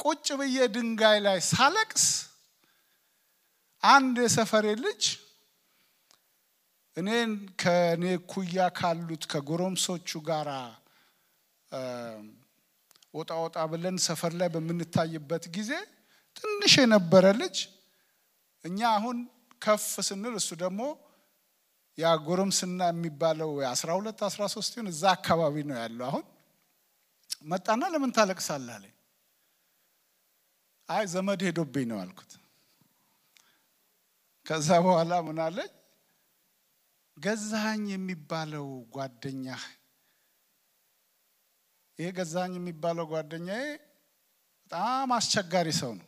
[0.00, 2.04] ቁጭ ብዬ ድንጋይ ላይ ሳለቅስ
[3.82, 5.02] አንድ የሰፈሬ ልጅ
[6.96, 10.48] እኔን ከእኔ ኩያ ካሉት ከጎረምሶቹ ጋር
[13.14, 15.70] ወጣ ወጣ ብለን ሰፈር ላይ በምንታይበት ጊዜ
[16.36, 17.56] ትንሽ የነበረ ልጅ
[18.64, 19.18] እኛ አሁን
[19.62, 20.80] ከፍ ስንል እሱ ደግሞ
[21.98, 26.24] ያ ጎረምስና የሚባለው አስራ ሁለት አስራ ሶስት ይሁን እዛ አካባቢ ነው ያለው። አሁን
[27.44, 28.94] መጣና ለምን ታለቅሳለህ አለኝ።
[30.88, 32.30] አይ ዘመድ ሄዶብኝ ነው አልኩት።
[34.48, 35.70] ከዛ በኋላ ምን አለኝ፣
[37.16, 39.64] ገዛኸኝ የሚባለው ጓደኛህ
[41.98, 43.64] ይሄ ገዛኸኝ የሚባለው ጓደኛዬ
[44.60, 46.06] በጣም አስቸጋሪ ሰው ነው።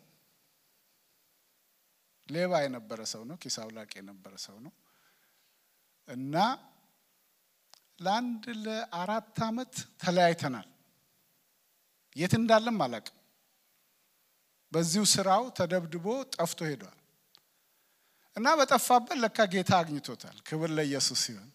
[2.29, 3.57] ሌባ የነበረ ሰው ነው። ኪስ
[3.97, 4.73] የነበረ ሰው ነው
[6.09, 6.35] እና
[8.01, 10.69] ለአንድ ለአራት ዓመት ተለያይተናል።
[12.17, 13.17] የት እንዳለም አላውቅም።
[14.73, 17.00] በዚሁ ስራው ተደብድቦ ጠፍቶ ሄዷል
[18.37, 21.49] እና በጠፋበት ለካ ጌታ አግኝቶታል። ክብር ለኢየሱስ ሲሆን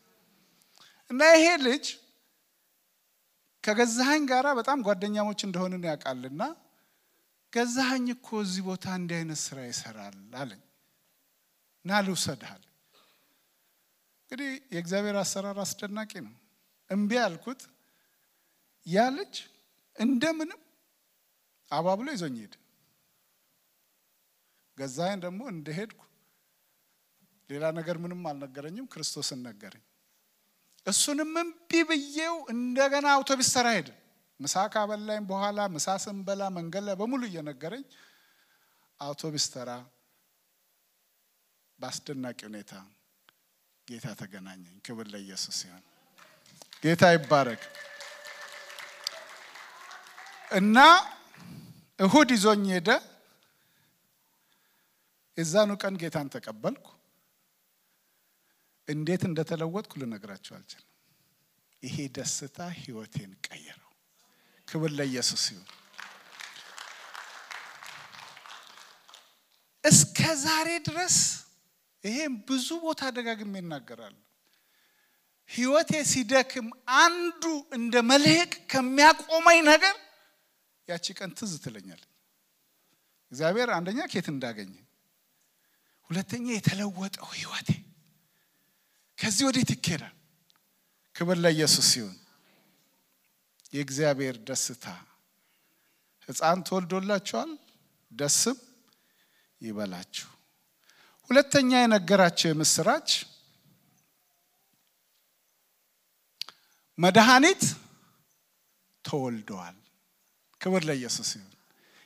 [1.10, 1.86] እና ይሄ ልጅ
[3.64, 6.44] ከገዛኸኝ ጋራ በጣም ጓደኛሞች እንደሆንን ያውቃልና
[7.54, 10.62] ገዛኸኝ እኮ እዚህ ቦታ እንዲህ አይነት ስራ ይሰራል አለኝ
[11.86, 12.64] እና ልውሰድሃል።
[14.22, 16.34] እንግዲህ የእግዚአብሔር አሰራር አስደናቂ ነው።
[16.90, 17.62] እምቢ ያልኩት
[18.86, 19.36] ያ ልጅ
[19.96, 20.62] እንደምንም
[21.72, 22.56] አባብሎ ይዞኝ ሄደ።
[24.78, 26.02] ገዛኸኝ ደግሞ እንደሄድኩ
[27.50, 29.84] ሌላ ነገር ምንም አልነገረኝም፣ ክርስቶስን ነገረኝ።
[30.88, 33.90] እሱንም እምቢ ብዬው እንደገና አውቶቢስ ተራ ሄደ።
[34.40, 37.84] ምሳ ካበላኝ በኋላ ምሳ ስንበላ መንገድ ላይ በሙሉ እየነገረኝ
[39.00, 39.70] አውቶቢስ ተራ
[41.80, 42.74] በአስደናቂ ሁኔታ
[43.88, 45.84] ጌታ ተገናኘኝ። ክብር ለኢየሱስ ሲሆን
[46.84, 47.64] ጌታ ይባረክ
[50.52, 50.78] እና
[52.00, 52.90] እሁድ ይዞኝ ሄደ።
[55.38, 56.86] የዛኑ ቀን ጌታን ተቀበልኩ።
[58.88, 60.92] እንዴት እንደተለወጥኩ ልነግራችሁ አልችልም።
[61.84, 63.92] ይሄ ደስታ ህይወቴን ቀየረው።
[64.68, 65.68] ክብር ለኢየሱስ ይሁን።
[69.84, 71.18] እስከ ዛሬ ድረስ
[72.04, 74.22] ይሄም ብዙ ቦታ ደጋግሜ እናገራለሁ።
[75.50, 76.68] ህይወቴ ሲደክም
[77.02, 77.44] አንዱ
[77.78, 79.96] እንደ መልህቅ ከሚያቆመኝ ነገር
[80.88, 82.12] ያቺ ቀን ትዝ ትለኛለች።
[83.32, 84.74] እግዚአብሔር አንደኛ ኬት እንዳገኘ፣
[86.10, 87.70] ሁለተኛ የተለወጠው ህይወቴ
[89.18, 90.14] ከዚህ ወዴት ይኬዳል?
[91.16, 92.16] ክብር ለኢየሱስ ሲሆን
[93.74, 94.86] የእግዚአብሔር ደስታ
[96.30, 97.52] ሕፃን ተወልዶላችኋል፣
[98.12, 98.58] ደስም
[99.62, 100.28] ይበላችሁ።
[101.30, 103.10] ሁለተኛ የነገራቸው የምስራች
[106.98, 107.64] መድኃኒት
[109.06, 109.78] ተወልደዋል።
[110.62, 111.52] ክብር ለኢየሱስ ይሁን።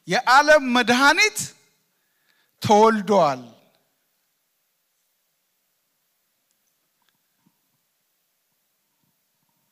[0.07, 1.39] የዓለም መድኃኒት
[2.61, 3.41] ተወልደዋል።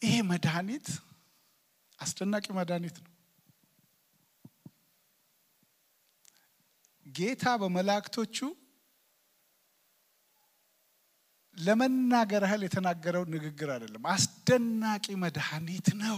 [0.02, 0.88] ይሄ መድኃኒት
[2.00, 3.12] አስደናቂ መድኃኒት ነው።
[7.06, 8.38] ጌታ በመላእክቶቹ
[11.58, 16.18] ለመናገር ያህል የተናገረው ንግግር አይደለም። አስደናቂ መድኃኒት ነው።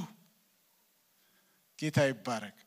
[1.79, 2.57] ጌታ ይባረክ።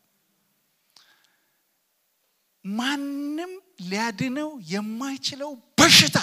[2.65, 3.53] ማንም
[3.85, 6.19] ሊያድነው የማይችለው በሽታ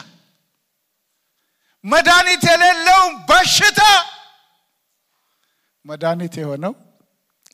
[1.84, 3.82] መድኃኒት የሌለው በሽታ
[5.86, 6.74] መድኃኒት የሆነው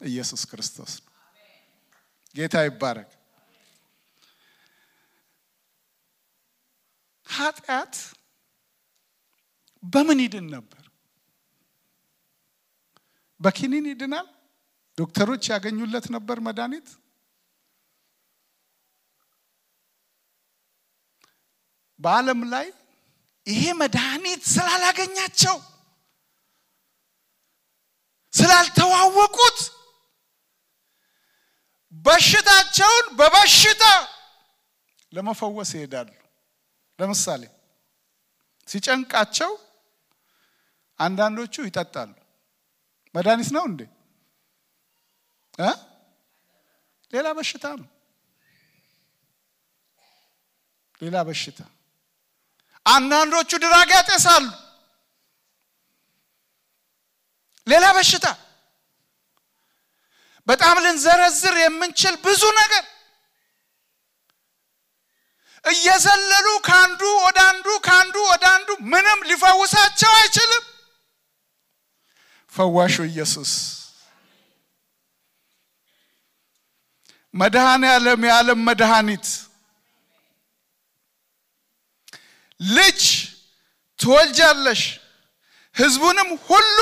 [0.06, 1.12] ኢየሱስ ክርስቶስ ነው።
[2.36, 3.12] ጌታ ይባረክ።
[7.28, 7.94] ኃጢአት
[9.84, 10.82] በምን ይድን ነበር?
[13.42, 14.28] በኪኒን ይድናል?
[14.98, 16.88] ዶክተሮች ያገኙለት ነበር መድኃኒት?
[22.00, 22.68] በዓለም ላይ
[23.48, 25.56] ይሄ መድኃኒት ስላላገኛቸው
[28.36, 29.60] ስላልተዋወቁት
[31.94, 33.84] በሽታቸውን በበሽታ
[35.12, 36.10] ለመፈወስ ይሄዳሉ።
[37.00, 37.44] ለምሳሌ
[38.68, 39.52] ሲጨንቃቸው
[41.00, 42.12] አንዳንዶቹ ይጠጣሉ።
[43.16, 43.82] መድኃኒት ነው እንዴ?
[47.14, 47.88] ሌላ በሽታ ነው።
[51.02, 51.60] ሌላ በሽታ።
[52.86, 54.46] አንዳንዶቹ ድራግ ያጤሳሉ።
[57.68, 58.26] ሌላ በሽታ።
[60.48, 62.84] በጣም ልንዘረዝር የምንችል ብዙ ነገር
[65.66, 70.64] እየዘለሉ ከአንዱ ወደ አንዱ ከአንዱ ወደ አንዱ ምንም ሊፈውሳቸው አይችልም።
[72.52, 73.52] ፈዋሹ ኢየሱስ
[77.34, 79.26] መድኃኔ ዓለም የዓለም መድኃኒት
[82.60, 83.02] ልጅ
[84.00, 84.84] ትወልጃለሽ፣
[85.76, 86.78] ሕዝቡንም ሁሉ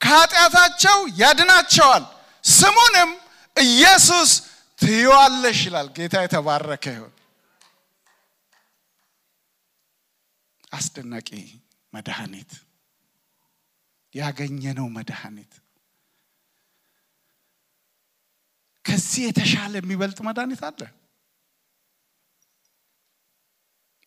[0.00, 2.04] ከኃጢአታቸው ያድናቸዋል፣
[2.44, 3.10] ስሙንም
[3.56, 4.30] ኢየሱስ
[4.78, 7.14] ትይዋለሽ ይላል። ጌታ የተባረከ ይሁን።
[10.72, 11.28] አስደናቂ
[11.92, 12.50] መድኃኒት
[14.12, 15.52] ያገኘነው መድኃኒት
[18.84, 20.80] ከዚህ የተሻለ የሚበልጥ መድኃኒት አለ?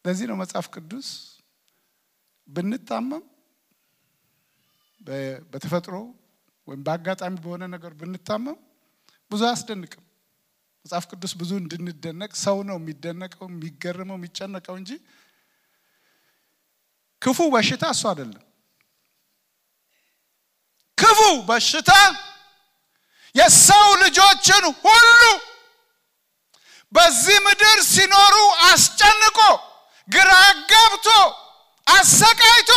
[0.05, 1.09] ለዚህ ነው መጽሐፍ ቅዱስ
[2.47, 3.23] ብንታመም
[5.51, 5.95] በተፈጥሮ
[6.67, 8.57] ወይም በአጋጣሚ በሆነ ነገር ብንታመም
[9.31, 10.03] ብዙ አያስደንቅም።
[10.85, 14.91] መጽሐፍ ቅዱስ ብዙ እንድንደነቅ ሰው ነው የሚደነቀው፣ የሚገርመው፣ የሚጨነቀው እንጂ
[17.21, 18.43] ክፉ በሽታ እሱ አይደለም።
[20.97, 21.91] ክፉ በሽታ
[23.35, 25.21] የሰው ልጆችን ሁሉ
[26.93, 28.35] በዚህ ምድር ሲኖሩ
[28.69, 29.39] አስጨንቆ
[30.07, 30.31] ግራ
[30.71, 31.07] ገብቶ
[31.87, 32.71] አሰቃይቶ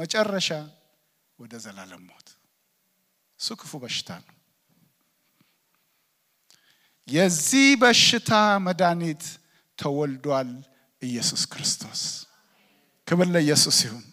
[0.00, 0.48] መጨረሻ
[1.38, 2.28] ወደ ዘላለም ሞት
[3.40, 4.36] እሱ ክፉ በሽታ ነው።
[7.08, 8.32] የዚህ በሽታ
[8.66, 9.22] መድኃኒት
[9.78, 10.50] ተወልዷል፣
[11.02, 12.02] ኢየሱስ ክርስቶስ።
[13.08, 14.04] ክብር ለኢየሱስ ይሁን።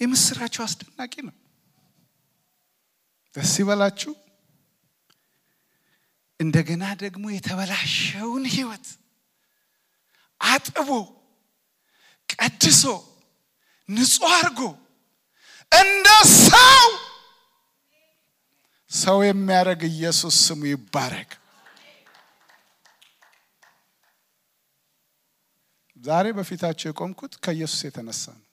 [0.00, 1.34] የምስራቸው አስደናቂ ነው።
[3.34, 4.12] ደስ ይበላችሁ።
[6.40, 8.86] እንደገና ደግሞ የተበላሸውን ሕይወት
[10.44, 10.88] አጥቦ
[12.28, 12.82] ቀድሶ
[13.88, 14.60] ንጹሕ አድርጎ
[15.72, 16.08] እንደ
[16.40, 16.88] ሰው
[18.90, 21.30] ሰው የሚያደርግ ኢየሱስ ስሙ ይባረክ።
[25.96, 28.46] ዛሬ በፊታቸው የቆምኩት ከኢየሱስ የተነሳ ነው።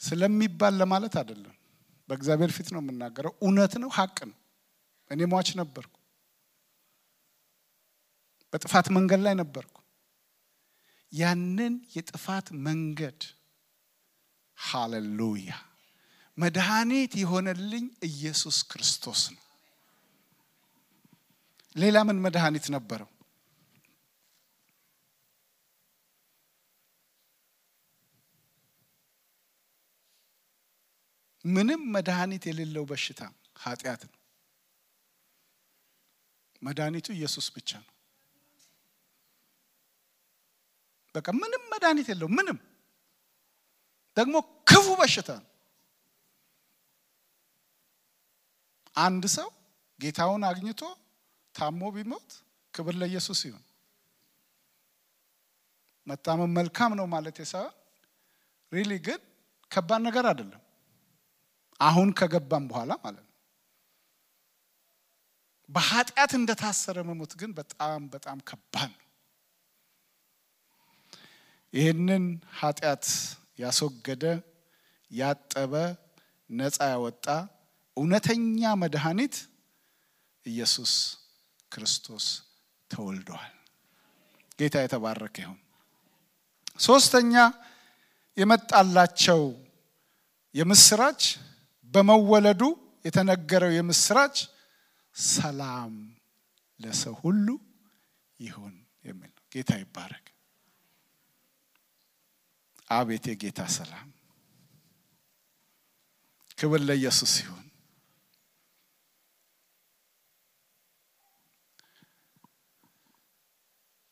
[0.00, 1.54] ስለሚባል ለማለት አይደለም።
[2.08, 4.36] በእግዚአብሔር ፊት ነው የምናገረው። እውነት ነው፣ ሀቅ ነው።
[5.10, 5.95] እኔ ሟች ነበርኩ።
[8.56, 9.74] በጥፋት መንገድ ላይ ነበርኩ።
[11.12, 13.18] ያንን የጥፋት መንገድ
[14.58, 15.50] ሃሌሉያ
[16.38, 19.42] መድኃኒት የሆነልኝ ኢየሱስ ክርስቶስ ነው።
[21.76, 23.10] ሌላ ምን መድኃኒት ነበረው?
[31.44, 33.20] ምንም መድኃኒት የሌለው በሽታ
[33.62, 34.16] ኃጢአት ነው።
[36.62, 37.92] መድኃኒቱ ኢየሱስ ብቻ ነው።
[41.16, 42.58] በቃ ምንም መድኃኒት የለው። ምንም
[44.16, 44.34] ደግሞ
[44.68, 45.50] ክፉ በሽታ ነው።
[48.96, 49.48] አንድ ሰው
[50.00, 50.82] ጌታውን አግኝቶ
[51.54, 52.28] ታሞ ቢሞት
[52.74, 53.64] ክብር ለኢየሱስ ይሁን።
[56.06, 57.74] መታመም መልካም ነው ማለት ሳይሆን
[58.72, 59.20] ሪሊ ግን
[59.70, 60.62] ከባድ ነገር አይደለም።
[61.80, 63.32] አሁን ከገባም በኋላ ማለት ነው።
[65.68, 69.05] በኃጢአት እንደታሰረ መሞት ግን በጣም በጣም ከባድ ነው።
[71.76, 72.24] ይህንን
[72.58, 73.04] ኃጢአት
[73.58, 74.24] ያስወገደ
[75.10, 75.72] ያጠበ
[76.50, 77.26] ነፃ ያወጣ
[77.96, 79.36] እውነተኛ መድኃኒት
[80.46, 80.92] ኢየሱስ
[81.72, 82.26] ክርስቶስ
[82.90, 83.54] ተወልደዋል።
[84.58, 85.60] ጌታ የተባረከ ይሁን።
[86.80, 87.34] ሶስተኛ
[88.36, 89.42] የመጣላቸው
[90.54, 91.22] የምስራች
[91.92, 92.62] በመወለዱ
[93.04, 94.36] የተነገረው የምስራች
[95.16, 95.92] ሰላም
[96.80, 97.46] ለሰው ሁሉ
[98.40, 98.74] ይሁን
[99.04, 100.24] የሚል ነው። ጌታ ይባረክ።
[102.90, 104.08] አቤት የጌታ ሰላም!
[106.58, 107.62] ክብር ለኢየሱስ ይሁን።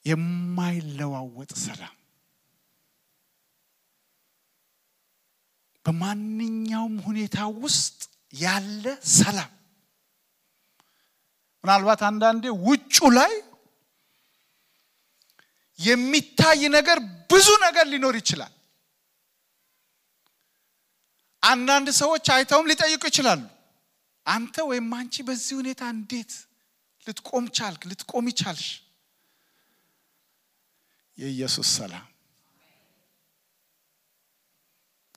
[0.04, 1.94] የማይለዋወጥ ሰላም
[5.84, 7.98] በማንኛውም ሁኔታ ውስጥ
[8.34, 9.50] ያለ ሰላም።
[11.64, 13.32] ምናልባት አንዳንዴ ውጩ ላይ
[15.78, 16.98] የሚታይ ነገር
[17.30, 18.53] ብዙ ነገር ሊኖር ይችላል።
[21.44, 23.42] አንዳንድ ሰዎች አይተውም ሊጠይቁ ይችላሉ።
[24.26, 26.32] አንተ ወይም አንቺ በዚህ ሁኔታ እንዴት
[27.06, 27.80] ልትቆም ቻልክ?
[27.90, 28.68] ልትቆም ይቻልሽ?
[31.18, 32.06] የኢየሱስ ሰላም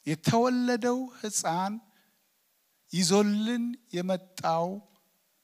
[0.07, 1.73] የተወለደው ሕፃን
[2.91, 3.63] ይዞልን
[3.95, 4.67] የመጣው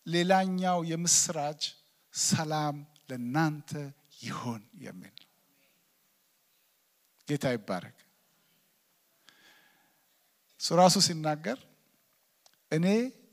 [0.07, 1.63] ሌላኛው የምስራች
[2.15, 2.75] ሰላም
[3.09, 3.71] ለናንተ
[4.21, 5.17] ይሁን የሚል
[7.27, 7.97] ጌታ ይባረክ።
[10.63, 11.57] ራሱ ሲናገር
[12.71, 12.85] እኔ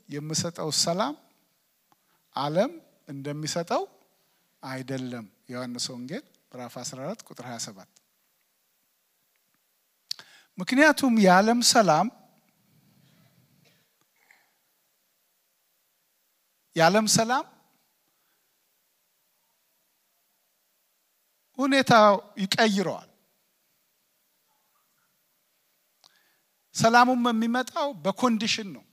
[0.09, 1.15] የምሰጠው ሰላም
[2.35, 2.71] ዓለም
[3.07, 3.83] እንደሚሰጠው
[4.63, 7.87] አይደለም። ዮሐንስ ወንጌል ምዕራፍ 14 ቁጥር 27
[10.57, 12.07] ምክንያቱም የዓለም ሰላም
[16.75, 17.45] የዓለም ሰላም
[21.57, 23.10] ሁኔታው ይቀይረዋል።
[26.75, 28.83] ሰላሙም የሚመጣው በኮንዲሽን ነው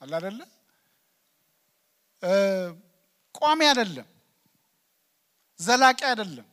[0.00, 0.40] አለ አይደለ?
[3.34, 4.08] ቋሚ አይደለም፣
[5.60, 6.48] ዘላቂ አይደለም።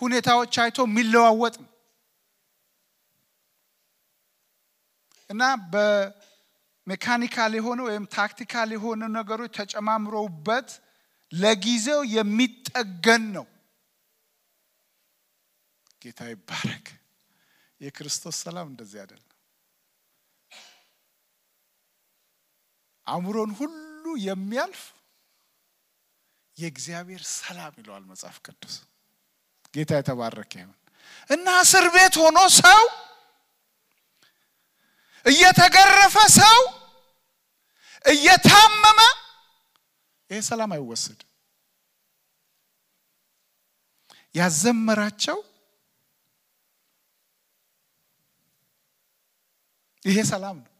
[0.00, 1.70] ሁኔታዎች አይቶ የሚለዋወጥ ነው
[5.30, 10.68] እና በ mechanical የሆነ ወይም tactical የሆነ ነገሮች ተጨማምረውበት
[11.32, 13.46] ለጊዜው የሚጠገን ነው
[16.02, 16.86] ጌታ ይባረክ።
[17.80, 19.32] የክርስቶስ ሰላም እንደዚህ አይደለም።
[23.06, 23.74] አእምሮን ሁሉ
[24.24, 24.82] የሚያልፍ
[26.56, 28.74] የእግዚአብሔር ሰላም ይለዋል መጽሐፍ ቅዱስ።
[29.74, 30.76] ጌታ የተባረከ ይሁን
[31.30, 32.82] እና እስር ቤት ሆኖ ሰው
[35.26, 36.58] እየተገረፈ ሰው
[38.04, 39.00] እየታመመ
[40.30, 41.30] ይሄ ሰላም አይወሰድም።
[44.34, 45.38] ያዘመራቸው
[50.06, 50.72] ይሄ ሰላም ነው።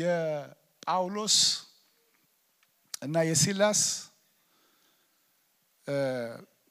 [0.00, 1.36] የጳውሎስ
[3.02, 3.80] እና የሲላስ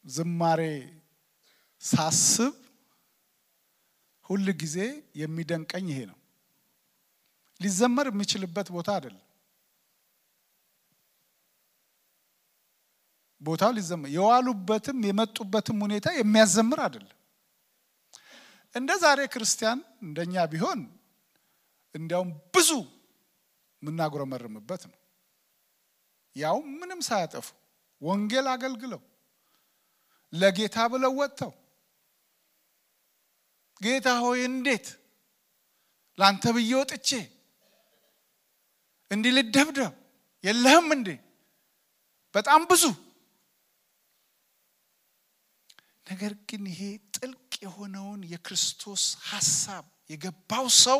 [0.05, 0.61] ዝማሬ
[1.83, 2.53] ሳስብ
[4.25, 4.77] ሁል ጊዜ
[5.21, 6.17] የሚደንቀኝ ይሄ ነው።
[7.59, 9.21] ሊዘመር የሚችልበት ቦታ አይደለም።
[13.41, 17.11] ቦታው ሊዘመር የዋሉበትም የመጡበትም ሁኔታ የሚያዘምር አይደለም።
[18.75, 20.79] እንደ ዛሬ ክርስቲያን እንደኛ ቢሆን
[21.95, 22.69] እንዲያውም ብዙ
[23.81, 24.97] የምናጉረመርምበት ነው።
[26.35, 27.47] ያው ምንም ሳያጠፉ
[28.01, 29.01] ወንጌል አገልግለው
[30.33, 31.51] ለጌታ ብለው ወጥተው
[33.81, 34.87] ጌታ ሆይ እንዴት
[36.17, 37.09] ለአንተ ብዬ ወጥቼ
[39.11, 39.93] እንዲህ ልደብደብ
[40.43, 41.09] የለህም እንዴ?
[42.35, 42.83] በጣም ብዙ
[46.07, 46.81] ነገር ግን ይሄ
[47.25, 50.99] ጥልቅ የሆነውን የክርስቶስ ሐሳብ የገባው ሰው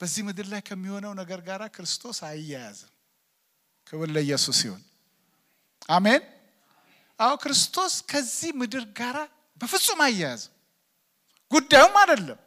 [0.00, 2.92] በዚህ ምድር ላይ ከሚሆነው ነገር ጋር ክርስቶስ አይያያዝም።
[3.86, 4.82] ክብር ለኢየሱስ ይሁን።
[5.88, 6.22] አሜን።
[7.18, 9.16] አዎ ክርስቶስ ከዚህ ምድር ጋር
[9.60, 10.54] በፍጹም አያያዝም።
[11.52, 12.40] ጉዳዩም አይደለም።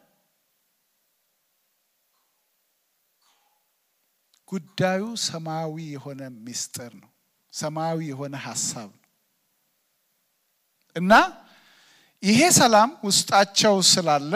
[4.48, 7.10] ጉዳዩ ሰማያዊ የሆነ ምስጢር ነው።
[7.52, 9.10] ሰማያዊ የሆነ ሐሳብ ነው
[10.96, 11.12] እና
[12.24, 14.32] ይሄ ሰላም ውስጣቸው ስላለ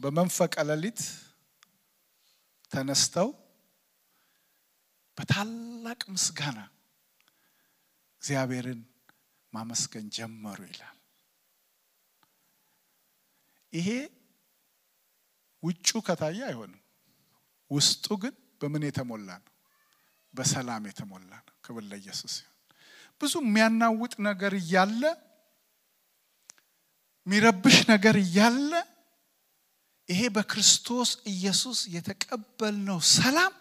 [0.00, 1.00] በመንፈቀ ሌሊት
[2.72, 3.28] ተነስተው
[5.18, 6.58] በታላቅ ምስጋና
[8.22, 8.80] እግዚአብሔርን
[9.52, 10.96] ማመስገን ጀመሩ ይላል።
[13.72, 13.88] ይሄ
[15.62, 16.80] ውጩ ከታየ አይሆንም።
[17.70, 19.52] ውስጡ ግን በምን የተሞላ ነው?
[20.34, 22.34] በሰላም የተሞላ ነው። ክብር ለኢየሱስ
[23.20, 25.02] ብዙ የሚያናውጥ ነገር እያለ
[27.26, 28.70] የሚረብሽ ነገር እያለ
[30.08, 33.52] ይሄ በክርስቶስ ኢየሱስ የተቀበልነው ሰላም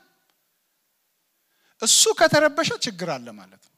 [1.81, 3.75] እሱ ከተረበሸ ችግር አለ ማለት ነው።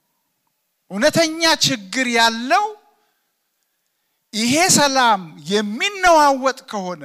[0.91, 2.65] እውነተኛ ችግር ያለው
[4.33, 5.21] ይሄ ሰላም
[5.51, 7.03] የሚነዋወጥ ከሆነ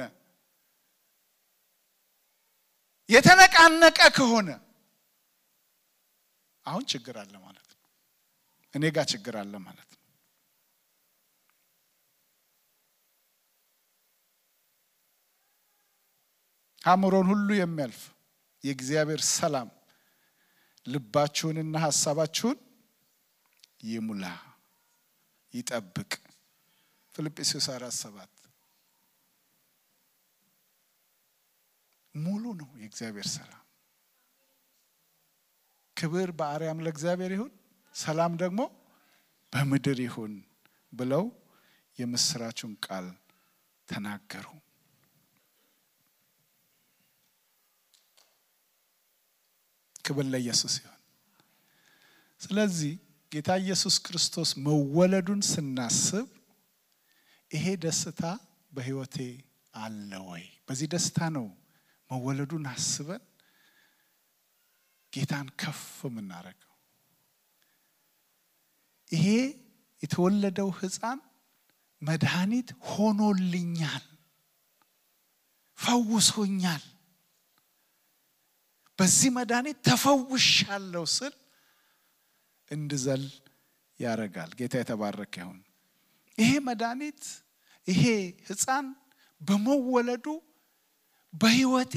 [3.09, 4.49] የተነቃነቀ ከሆነ
[6.65, 7.66] አሁን ችግር አለ ማለት ነው።
[8.73, 10.01] እኔ ጋር ችግር አለ ማለት ነው።
[16.81, 18.01] አእምሮን ሁሉ የሚያልፍ
[18.63, 19.69] የእግዚአብሔር ሰላም
[20.85, 22.57] ልባችሁንና ሀሳባችሁን
[23.85, 24.25] ይሙላ
[25.53, 26.11] ይጠብቅ።
[27.15, 28.33] ፊልጵስዩስ አራት ሰባት
[32.15, 33.63] ሙሉ ነው የእግዚአብሔር ሰላም።
[35.97, 37.51] ክብር በአርያም ለእግዚአብሔር ይሁን፣
[37.97, 38.59] ሰላም ደግሞ
[39.53, 40.33] በምድር ይሁን
[40.93, 41.25] ብለው
[41.99, 43.05] የምስራቹን ቃል
[43.87, 44.47] ተናገሩ።
[50.05, 50.93] ክብር ለኢየሱስ ይሁን።
[52.41, 52.93] ስለዚህ
[53.31, 56.27] ጌታ ኢየሱስ ክርስቶስ መወለዱን ስናስብ
[57.51, 58.21] ይሄ ደስታ
[58.71, 59.17] በሕይወቴ
[59.73, 60.45] አለ ወይ?
[60.67, 61.45] በዚህ ደስታ ነው
[62.09, 63.23] መወለዱን አስበን
[65.13, 66.66] ጌታን ከፍ የምናደርገው።
[69.11, 69.27] ይሄ
[70.01, 71.19] የተወለደው ሕፃን
[72.01, 74.03] መድኃኒት ሆኖልኛል፣
[75.79, 76.83] ፈውሶኛል፣
[78.99, 81.33] በዚህ መድኃኒት ተፈውሻለሁ ስል
[82.71, 83.23] እንድዘል
[83.99, 85.59] ያደርጋል። ጌታ የተባረከ ይሁን።
[86.37, 87.21] ይሄ መድኃኒት
[87.87, 88.03] ይሄ
[88.47, 88.87] ሕፃን
[89.41, 90.25] በመወለዱ
[91.33, 91.95] በሕይወቴ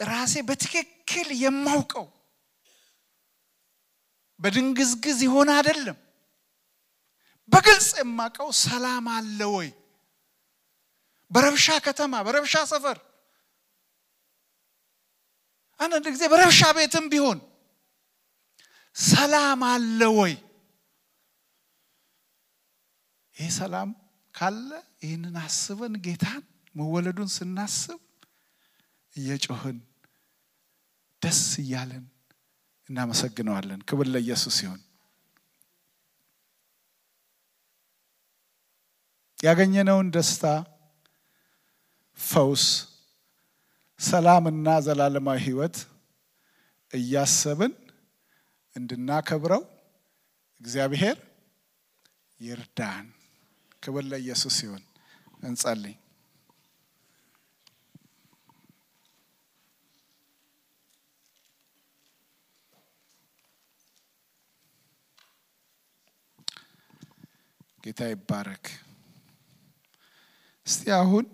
[0.00, 2.06] ራሴ በትክክል የማውቀው
[4.42, 5.98] በድንግዝግዝ የሆነ አይደለም።
[7.52, 9.68] በግልጽ የማውቀው ሰላም አለ ወይ?
[11.30, 12.98] በረብሻ ከተማ፣ በረብሻ ሰፈር፣
[15.80, 17.38] አንዳንድ ጊዜ በረብሻ ቤትም ቢሆን
[18.96, 20.34] ሰላም አለ ወይ?
[23.36, 23.90] ይህ ሰላም
[24.34, 24.68] ካለ
[25.02, 26.42] ይህንን አስበን ጌታን
[26.74, 28.00] መወለዱን ስናስብ
[29.14, 29.78] እየጮህን
[31.22, 32.04] ደስ እያለን
[32.88, 34.80] እናመሰግነዋለን። ክብር ለኢየሱስ ይሁን።
[39.38, 40.44] ያገኘነውን ደስታ፣
[42.18, 42.64] ፈውስ፣
[44.00, 45.76] ሰላምና ዘላለማዊ ሕይወት
[46.92, 47.72] እያሰብን
[48.76, 49.62] እንድናከብረው
[50.60, 51.16] እግዚአብሔር
[52.40, 53.06] ይርዳን።
[53.82, 54.82] ክብር ለኢየሱስ ይሁን።
[55.42, 55.94] እንጸልይ።
[67.84, 68.64] ጌታ ይባረክ።
[70.66, 71.24] እስቲ አሁን